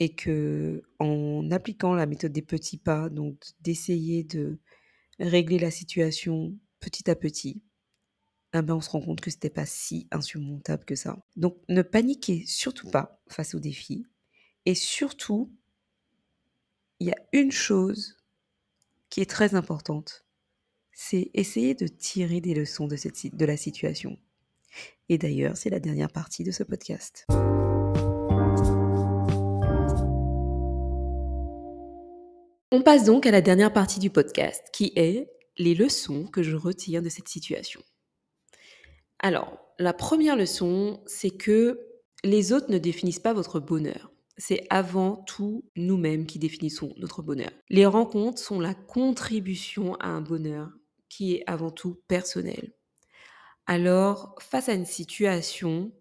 et 0.00 0.14
qu'en 0.16 1.50
appliquant 1.52 1.94
la 1.94 2.06
méthode 2.06 2.32
des 2.32 2.42
petits 2.42 2.78
pas, 2.78 3.08
donc 3.10 3.42
d'essayer 3.60 4.24
de 4.24 4.58
régler 5.20 5.58
la 5.60 5.70
situation 5.72 6.56
petit 6.80 7.10
à 7.10 7.16
petit, 7.16 7.62
eh 8.54 8.62
ben, 8.62 8.74
on 8.74 8.80
se 8.80 8.90
rend 8.90 9.00
compte 9.02 9.20
que 9.20 9.30
c'était 9.30 9.50
pas 9.50 9.66
si 9.66 10.08
insurmontable 10.10 10.84
que 10.84 10.94
ça. 10.94 11.18
Donc 11.36 11.58
ne 11.68 11.82
paniquez 11.82 12.44
surtout 12.46 12.90
pas 12.90 13.20
face 13.28 13.54
aux 13.54 13.60
défis. 13.60 14.06
Et 14.66 14.74
surtout, 14.74 15.52
il 17.00 17.06
y 17.06 17.12
a 17.12 17.16
une 17.32 17.52
chose 17.52 18.16
qui 19.10 19.20
est 19.20 19.30
très 19.30 19.54
importante, 19.54 20.24
c'est 20.92 21.30
essayer 21.34 21.74
de 21.74 21.86
tirer 21.86 22.40
des 22.40 22.54
leçons 22.54 22.88
de, 22.88 22.96
cette, 22.96 23.22
la 23.38 23.56
situation. 23.56 24.18
Et 25.08 25.16
d'ailleurs, 25.16 25.56
c'est 25.56 25.70
la 25.70 25.80
dernière 25.80 26.10
partie 26.10 26.44
de 26.44 26.50
ce 26.50 26.64
podcast. 26.64 27.26
On 32.70 32.82
passe 32.82 33.04
donc 33.04 33.26
à 33.26 33.30
la 33.30 33.40
dernière 33.40 33.72
partie 33.72 34.00
du 34.00 34.10
podcast, 34.10 34.62
qui 34.72 34.92
est 34.96 35.30
les 35.56 35.74
leçons 35.74 36.26
que 36.26 36.42
je 36.42 36.56
retire 36.56 37.02
de 37.02 37.08
cette 37.08 37.28
situation. 37.28 37.80
Alors, 39.20 39.58
la 39.78 39.92
première 39.92 40.36
leçon, 40.36 41.02
c'est 41.06 41.30
que 41.30 41.80
les 42.24 42.52
autres 42.52 42.70
ne 42.70 42.78
définissent 42.78 43.18
pas 43.20 43.32
votre 43.32 43.60
bonheur. 43.60 44.12
C'est 44.40 44.66
avant 44.70 45.16
tout 45.16 45.64
nous-mêmes 45.74 46.24
qui 46.24 46.38
définissons 46.38 46.94
notre 46.96 47.22
bonheur. 47.22 47.50
Les 47.70 47.86
rencontres 47.86 48.38
sont 48.40 48.60
la 48.60 48.74
contribution 48.74 49.96
à 49.96 50.06
un 50.06 50.20
bonheur 50.20 50.70
qui 51.08 51.34
est 51.34 51.44
avant 51.48 51.72
tout 51.72 52.00
personnel. 52.06 52.72
Alors, 53.66 54.36
face 54.40 54.68
à 54.68 54.74
une 54.74 54.86
situation, 54.86 55.92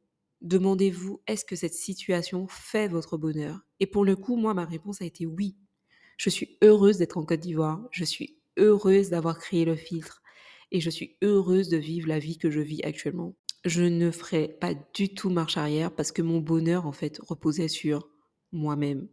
demandez-vous 0.42 1.20
est-ce 1.26 1.46
que 1.46 1.56
cette 1.56 1.74
situation 1.74 2.48
fait 2.48 2.88
votre 2.88 3.18
bonheur? 3.18 3.62
Et 3.80 3.88
pour 3.88 4.06
le 4.06 4.16
coup, 4.16 4.36
moi, 4.36 4.54
ma 4.54 4.66
réponse 4.66 5.02
a 5.02 5.06
été 5.06 5.26
oui. 5.26 5.58
Je 6.18 6.30
suis 6.30 6.60
heureuse 6.64 6.98
d'être 6.98 7.18
en 7.18 7.26
Côte 7.26 7.40
d'Ivoire. 7.40 7.88
Je 7.92 8.06
suis 8.06 8.38
heureuse 8.58 9.10
d'avoir 9.10 9.40
créé 9.40 9.66
le 9.66 9.76
filtre. 9.76 10.22
Et 10.72 10.80
je 10.80 10.90
suis 10.92 11.18
heureuse 11.24 11.70
de 11.70 11.78
vivre 11.78 12.08
la 12.08 12.20
vie 12.20 12.38
que 12.38 12.52
je 12.52 12.60
vis 12.60 12.84
actuellement. 12.84 13.36
Je 13.66 13.84
ne 13.84 14.12
ferai 14.12 14.48
pas 14.48 14.76
du 14.94 15.14
tout 15.14 15.32
marche 15.32 15.58
arrière 15.58 15.94
parce 15.94 16.12
que 16.12 16.22
mon 16.22 16.40
bonheur, 16.40 16.86
en 16.86 16.92
fait, 16.92 17.20
reposait 17.24 17.68
sur 17.68 18.08
moi-même 18.52 19.08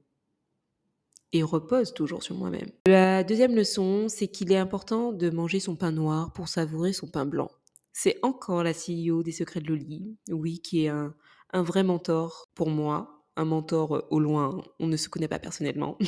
et 1.33 1.43
repose 1.43 1.93
toujours 1.93 2.23
sur 2.23 2.37
moi-même. 2.37 2.71
La 2.87 3.25
deuxième 3.25 3.57
leçon, 3.57 4.07
c'est 4.09 4.29
qu'il 4.29 4.53
est 4.53 4.57
important 4.57 5.13
de 5.13 5.31
manger 5.31 5.59
son 5.59 5.75
pain 5.75 5.91
noir 5.91 6.33
pour 6.33 6.49
savourer 6.49 6.93
son 6.93 7.09
pain 7.09 7.27
blanc. 7.27 7.51
C'est 7.93 8.19
encore 8.23 8.63
la 8.63 8.73
CEO 8.73 9.23
des 9.23 9.33
Secrets 9.33 9.61
de 9.61 9.67
Loli, 9.67 10.17
oui, 10.31 10.61
qui 10.61 10.85
est 10.85 10.89
un, 10.89 11.15
un 11.53 11.63
vrai 11.63 11.83
mentor 11.83 12.49
pour 12.55 12.71
moi, 12.71 13.25
un 13.37 13.45
mentor 13.45 13.97
euh, 13.97 14.07
au 14.11 14.21
loin, 14.21 14.63
on 14.79 14.87
ne 14.87 14.97
se 14.97 15.09
connaît 15.09 15.29
pas 15.29 15.39
personnellement, 15.39 15.99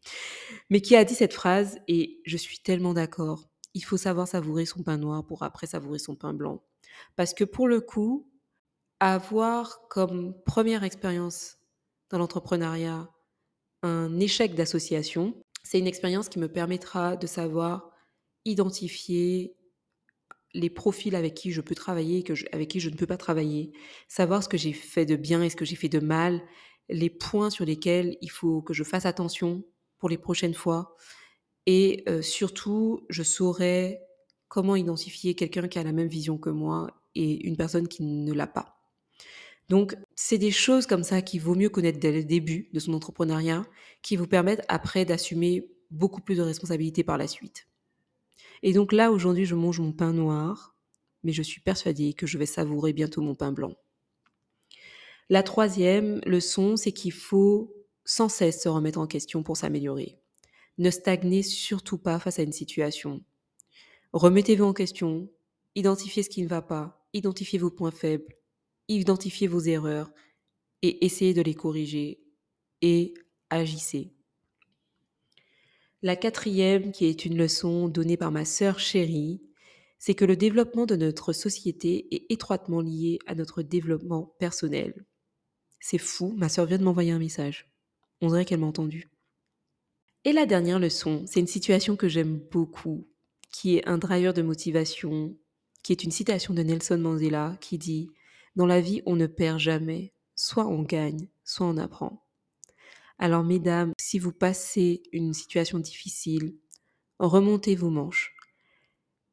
mais 0.70 0.80
qui 0.80 0.96
a 0.96 1.04
dit 1.04 1.14
cette 1.14 1.34
phrase 1.34 1.78
et 1.88 2.20
je 2.24 2.36
suis 2.36 2.58
tellement 2.58 2.94
d'accord. 2.94 3.48
Il 3.74 3.84
faut 3.84 3.96
savoir 3.96 4.28
savourer 4.28 4.66
son 4.66 4.82
pain 4.82 4.96
noir 4.96 5.24
pour 5.24 5.42
après 5.42 5.66
savourer 5.66 5.98
son 5.98 6.14
pain 6.14 6.32
blanc. 6.32 6.62
Parce 7.16 7.34
que 7.34 7.44
pour 7.44 7.68
le 7.68 7.80
coup, 7.80 8.28
avoir 9.00 9.88
comme 9.88 10.34
première 10.44 10.84
expérience 10.84 11.58
dans 12.14 12.20
l'entrepreneuriat 12.20 13.10
un 13.82 14.20
échec 14.20 14.54
d'association, 14.54 15.34
c'est 15.64 15.80
une 15.80 15.88
expérience 15.88 16.28
qui 16.28 16.38
me 16.38 16.46
permettra 16.46 17.16
de 17.16 17.26
savoir 17.26 17.90
identifier 18.44 19.56
les 20.52 20.70
profils 20.70 21.16
avec 21.16 21.34
qui 21.34 21.50
je 21.50 21.60
peux 21.60 21.74
travailler 21.74 22.24
et 22.24 22.54
avec 22.54 22.68
qui 22.68 22.78
je 22.78 22.88
ne 22.88 22.94
peux 22.94 23.08
pas 23.08 23.16
travailler, 23.16 23.72
savoir 24.06 24.44
ce 24.44 24.48
que 24.48 24.56
j'ai 24.56 24.72
fait 24.72 25.04
de 25.06 25.16
bien 25.16 25.42
et 25.42 25.50
ce 25.50 25.56
que 25.56 25.64
j'ai 25.64 25.74
fait 25.74 25.88
de 25.88 25.98
mal, 25.98 26.40
les 26.88 27.10
points 27.10 27.50
sur 27.50 27.64
lesquels 27.64 28.16
il 28.20 28.30
faut 28.30 28.62
que 28.62 28.74
je 28.74 28.84
fasse 28.84 29.06
attention 29.06 29.64
pour 29.98 30.08
les 30.08 30.18
prochaines 30.18 30.54
fois. 30.54 30.94
Et 31.66 32.04
euh, 32.08 32.22
surtout, 32.22 33.04
je 33.10 33.24
saurai 33.24 33.98
comment 34.46 34.76
identifier 34.76 35.34
quelqu'un 35.34 35.66
qui 35.66 35.80
a 35.80 35.82
la 35.82 35.90
même 35.90 36.06
vision 36.06 36.38
que 36.38 36.50
moi 36.50 36.92
et 37.16 37.44
une 37.44 37.56
personne 37.56 37.88
qui 37.88 38.04
ne 38.04 38.32
l'a 38.32 38.46
pas. 38.46 38.73
Donc, 39.68 39.96
c'est 40.14 40.38
des 40.38 40.50
choses 40.50 40.86
comme 40.86 41.04
ça 41.04 41.22
qu'il 41.22 41.40
vaut 41.40 41.54
mieux 41.54 41.70
connaître 41.70 41.98
dès 41.98 42.12
le 42.12 42.24
début 42.24 42.68
de 42.72 42.80
son 42.80 42.92
entrepreneuriat, 42.92 43.64
qui 44.02 44.16
vous 44.16 44.26
permettent 44.26 44.64
après 44.68 45.04
d'assumer 45.04 45.70
beaucoup 45.90 46.20
plus 46.20 46.36
de 46.36 46.42
responsabilités 46.42 47.04
par 47.04 47.18
la 47.18 47.26
suite. 47.26 47.66
Et 48.62 48.72
donc 48.72 48.92
là, 48.92 49.10
aujourd'hui, 49.10 49.44
je 49.44 49.54
mange 49.54 49.80
mon 49.80 49.92
pain 49.92 50.12
noir, 50.12 50.76
mais 51.22 51.32
je 51.32 51.42
suis 51.42 51.60
persuadée 51.60 52.14
que 52.14 52.26
je 52.26 52.38
vais 52.38 52.46
savourer 52.46 52.92
bientôt 52.92 53.22
mon 53.22 53.34
pain 53.34 53.52
blanc. 53.52 53.74
La 55.30 55.42
troisième 55.42 56.20
leçon, 56.26 56.76
c'est 56.76 56.92
qu'il 56.92 57.12
faut 57.12 57.74
sans 58.04 58.28
cesse 58.28 58.62
se 58.62 58.68
remettre 58.68 58.98
en 58.98 59.06
question 59.06 59.42
pour 59.42 59.56
s'améliorer. 59.56 60.18
Ne 60.76 60.90
stagnez 60.90 61.42
surtout 61.42 61.98
pas 61.98 62.18
face 62.18 62.38
à 62.38 62.42
une 62.42 62.52
situation. 62.52 63.24
Remettez-vous 64.12 64.64
en 64.64 64.74
question, 64.74 65.30
identifiez 65.74 66.22
ce 66.22 66.28
qui 66.28 66.42
ne 66.42 66.48
va 66.48 66.62
pas, 66.62 67.06
identifiez 67.14 67.58
vos 67.58 67.70
points 67.70 67.90
faibles, 67.90 68.36
identifiez 68.88 69.46
vos 69.46 69.60
erreurs 69.60 70.12
et 70.82 71.04
essayez 71.04 71.34
de 71.34 71.42
les 71.42 71.54
corriger 71.54 72.20
et 72.82 73.14
agissez. 73.50 74.12
La 76.02 76.16
quatrième, 76.16 76.92
qui 76.92 77.06
est 77.06 77.24
une 77.24 77.38
leçon 77.38 77.88
donnée 77.88 78.18
par 78.18 78.30
ma 78.30 78.44
sœur 78.44 78.78
chérie, 78.78 79.40
c'est 79.98 80.14
que 80.14 80.26
le 80.26 80.36
développement 80.36 80.84
de 80.84 80.96
notre 80.96 81.32
société 81.32 82.14
est 82.14 82.30
étroitement 82.30 82.82
lié 82.82 83.18
à 83.26 83.34
notre 83.34 83.62
développement 83.62 84.34
personnel. 84.38 85.06
C'est 85.80 85.96
fou, 85.96 86.34
ma 86.36 86.50
sœur 86.50 86.66
vient 86.66 86.76
de 86.76 86.84
m'envoyer 86.84 87.12
un 87.12 87.18
message. 87.18 87.72
On 88.20 88.28
dirait 88.28 88.44
qu'elle 88.44 88.60
m'a 88.60 88.66
entendu. 88.66 89.08
Et 90.26 90.32
la 90.32 90.44
dernière 90.44 90.78
leçon, 90.78 91.24
c'est 91.26 91.40
une 91.40 91.46
situation 91.46 91.96
que 91.96 92.08
j'aime 92.08 92.38
beaucoup, 92.50 93.06
qui 93.50 93.76
est 93.76 93.88
un 93.88 93.96
driver 93.96 94.34
de 94.34 94.42
motivation, 94.42 95.34
qui 95.82 95.92
est 95.92 96.04
une 96.04 96.10
citation 96.10 96.52
de 96.52 96.62
Nelson 96.62 96.98
Mandela 96.98 97.56
qui 97.60 97.78
dit 97.78 98.10
dans 98.56 98.66
la 98.66 98.80
vie, 98.80 99.02
on 99.06 99.16
ne 99.16 99.26
perd 99.26 99.58
jamais. 99.58 100.12
Soit 100.34 100.66
on 100.66 100.82
gagne, 100.82 101.28
soit 101.44 101.66
on 101.66 101.76
apprend. 101.76 102.24
Alors, 103.18 103.44
mesdames, 103.44 103.92
si 103.98 104.18
vous 104.18 104.32
passez 104.32 105.02
une 105.12 105.34
situation 105.34 105.78
difficile, 105.78 106.56
remontez 107.18 107.76
vos 107.76 107.90
manches 107.90 108.34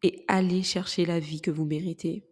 et 0.04 0.24
allez 0.28 0.64
chercher 0.64 1.06
la 1.06 1.20
vie 1.20 1.42
que 1.42 1.52
vous 1.52 1.66
méritez. 1.66 2.28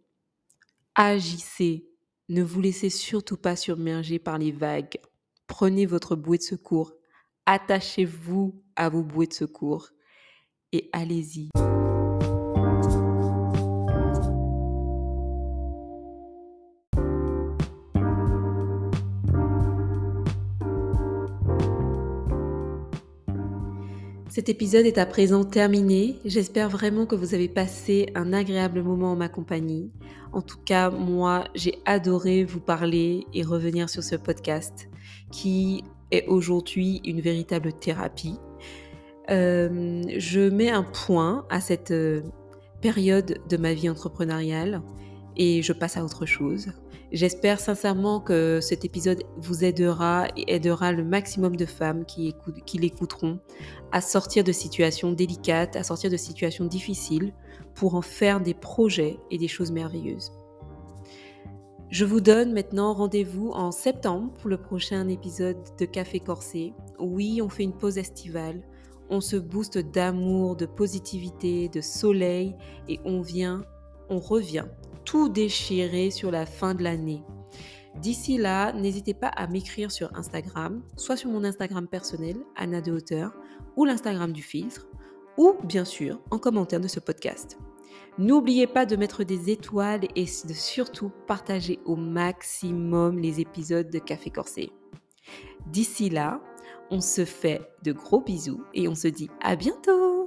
Agissez. 0.96 1.88
Ne 2.28 2.44
vous 2.44 2.62
laissez 2.62 2.92
surtout 2.92 3.38
pas 3.38 3.56
submerger 3.56 4.20
par 4.20 4.38
les 4.38 4.52
vagues. 4.52 5.00
Prenez 5.48 5.88
votre 5.88 6.16
bouée 6.16 6.38
de 6.38 6.44
secours. 6.44 6.94
Attachez-vous 7.48 8.64
à 8.76 8.90
vos 8.90 9.02
bouées 9.02 9.28
de 9.28 9.34
secours 9.34 9.90
et 10.72 10.90
allez-y. 10.94 11.50
Cet 24.50 24.56
épisode 24.56 24.88
est 24.88 24.98
à 24.98 25.06
présent 25.06 25.44
terminé. 25.44 26.16
J'espère 26.26 26.70
vraiment 26.70 27.06
que 27.06 27.14
vous 27.14 27.36
avez 27.36 27.48
passé 27.48 28.08
un 28.16 28.34
agréable 28.34 28.82
moment 28.82 29.12
en 29.12 29.16
ma 29.16 29.30
compagnie. 29.30 29.92
En 30.34 30.42
tout 30.42 30.58
cas, 30.58 30.90
moi, 30.90 31.44
j'ai 31.54 31.78
adoré 31.86 32.46
vous 32.46 32.60
parler 32.60 33.28
et 33.36 33.44
revenir 33.44 33.92
sur 33.92 34.02
ce 34.02 34.16
podcast 34.16 34.90
qui 35.32 35.84
est 36.10 36.26
aujourd'hui 36.26 37.00
une 37.06 37.22
véritable 37.22 37.74
thérapie. 37.74 38.40
Euh, 39.30 40.02
je 40.18 40.50
mets 40.50 40.72
un 40.72 40.82
point 40.82 41.46
à 41.52 41.62
cette 41.62 41.92
euh, 41.92 42.24
période 42.82 43.38
de 43.48 43.58
ma 43.58 43.76
vie 43.76 43.88
entrepreneuriale 43.88 44.82
et 45.38 45.62
je 45.62 45.74
passe 45.74 45.96
à 45.96 46.04
autre 46.04 46.26
chose. 46.26 46.72
J'espère 47.12 47.60
sincèrement 47.60 48.20
que 48.20 48.60
cet 48.62 48.86
épisode 48.86 49.24
vous 49.38 49.64
aidera 49.64 50.28
et 50.38 50.54
aidera 50.54 50.92
le 50.92 51.04
maximum 51.04 51.56
de 51.56 51.66
femmes 51.66 52.06
qui, 52.06 52.36
l'écouteront 52.76 53.40
à 53.92 54.00
sortir 54.00 54.44
de 54.44 54.52
situations 54.52 55.12
délicates, 55.12 55.76
à 55.76 55.84
sortir 55.84 56.12
de 56.12 56.18
situations 56.18 56.66
difficiles 56.66 57.34
pour 57.74 57.96
en 57.96 58.04
faire 58.04 58.42
des 58.42 58.54
projets 58.54 59.18
et 59.32 59.40
des 59.40 59.48
choses 59.48 59.72
merveilleuses. 59.72 60.32
Je 61.90 62.06
vous 62.06 62.22
donne 62.22 62.54
maintenant 62.54 62.94
rendez-vous 62.94 63.50
en 63.50 63.72
septembre 63.72 64.32
pour 64.34 64.48
le 64.48 64.58
prochain 64.58 65.08
épisode 65.08 65.58
de 65.80 65.86
Café 65.86 66.20
Corsé. 66.20 66.74
Oui, 67.00 67.42
on 67.42 67.50
fait 67.50 67.64
une 67.64 67.74
pause 67.74 67.98
estivale, 67.98 68.62
on 69.10 69.20
se 69.20 69.36
booste 69.36 69.80
d'amour, 69.80 70.56
de 70.56 70.68
positivité, 70.68 71.70
de 71.70 71.82
soleil 71.82 72.56
et 72.88 73.00
on 73.04 73.22
vient, 73.22 73.66
on 74.10 74.20
revient 74.20 74.66
tout 75.06 75.30
déchirer 75.30 76.12
sur 76.12 76.32
la 76.32 76.46
fin 76.46 76.74
de 76.74 76.84
l'année. 76.84 77.24
D'ici 77.96 78.38
là, 78.38 78.72
n'hésitez 78.74 79.14
pas 79.14 79.28
à 79.28 79.48
m'écrire 79.48 79.92
sur 79.92 80.16
Instagram, 80.16 80.82
soit 80.96 81.18
sur 81.18 81.30
mon 81.30 81.44
Instagram 81.44 81.88
personnel, 81.88 82.38
Anna 82.56 82.82
de 82.82 82.92
Hauteur, 82.92 83.36
ou 83.76 83.86
l'Instagram 83.86 84.32
du 84.32 84.44
filtre, 84.44 84.88
ou 85.38 85.56
bien 85.64 85.86
sûr 85.86 86.22
en 86.32 86.38
commentaire 86.38 86.80
de 86.80 86.88
ce 86.88 87.00
podcast. 87.00 87.58
N'oubliez 88.18 88.68
pas 88.68 88.86
de 88.86 88.96
mettre 88.96 89.24
des 89.24 89.50
étoiles 89.50 90.06
et 90.16 90.26
de 90.26 90.54
surtout 90.54 91.12
partager 91.28 91.80
au 91.86 91.96
maximum 91.96 93.18
les 93.18 93.40
épisodes 93.40 93.90
de 93.90 94.00
Café 94.00 94.30
Corsé. 94.30 94.72
D'ici 95.68 96.10
là, 96.10 96.42
on 96.92 97.02
se 97.02 97.24
fait 97.24 97.62
de 97.84 97.92
gros 97.92 98.22
bisous 98.22 98.64
et 98.74 98.88
on 98.88 98.96
se 98.96 99.08
dit 99.08 99.30
à 99.42 99.56
bientôt 99.56 100.26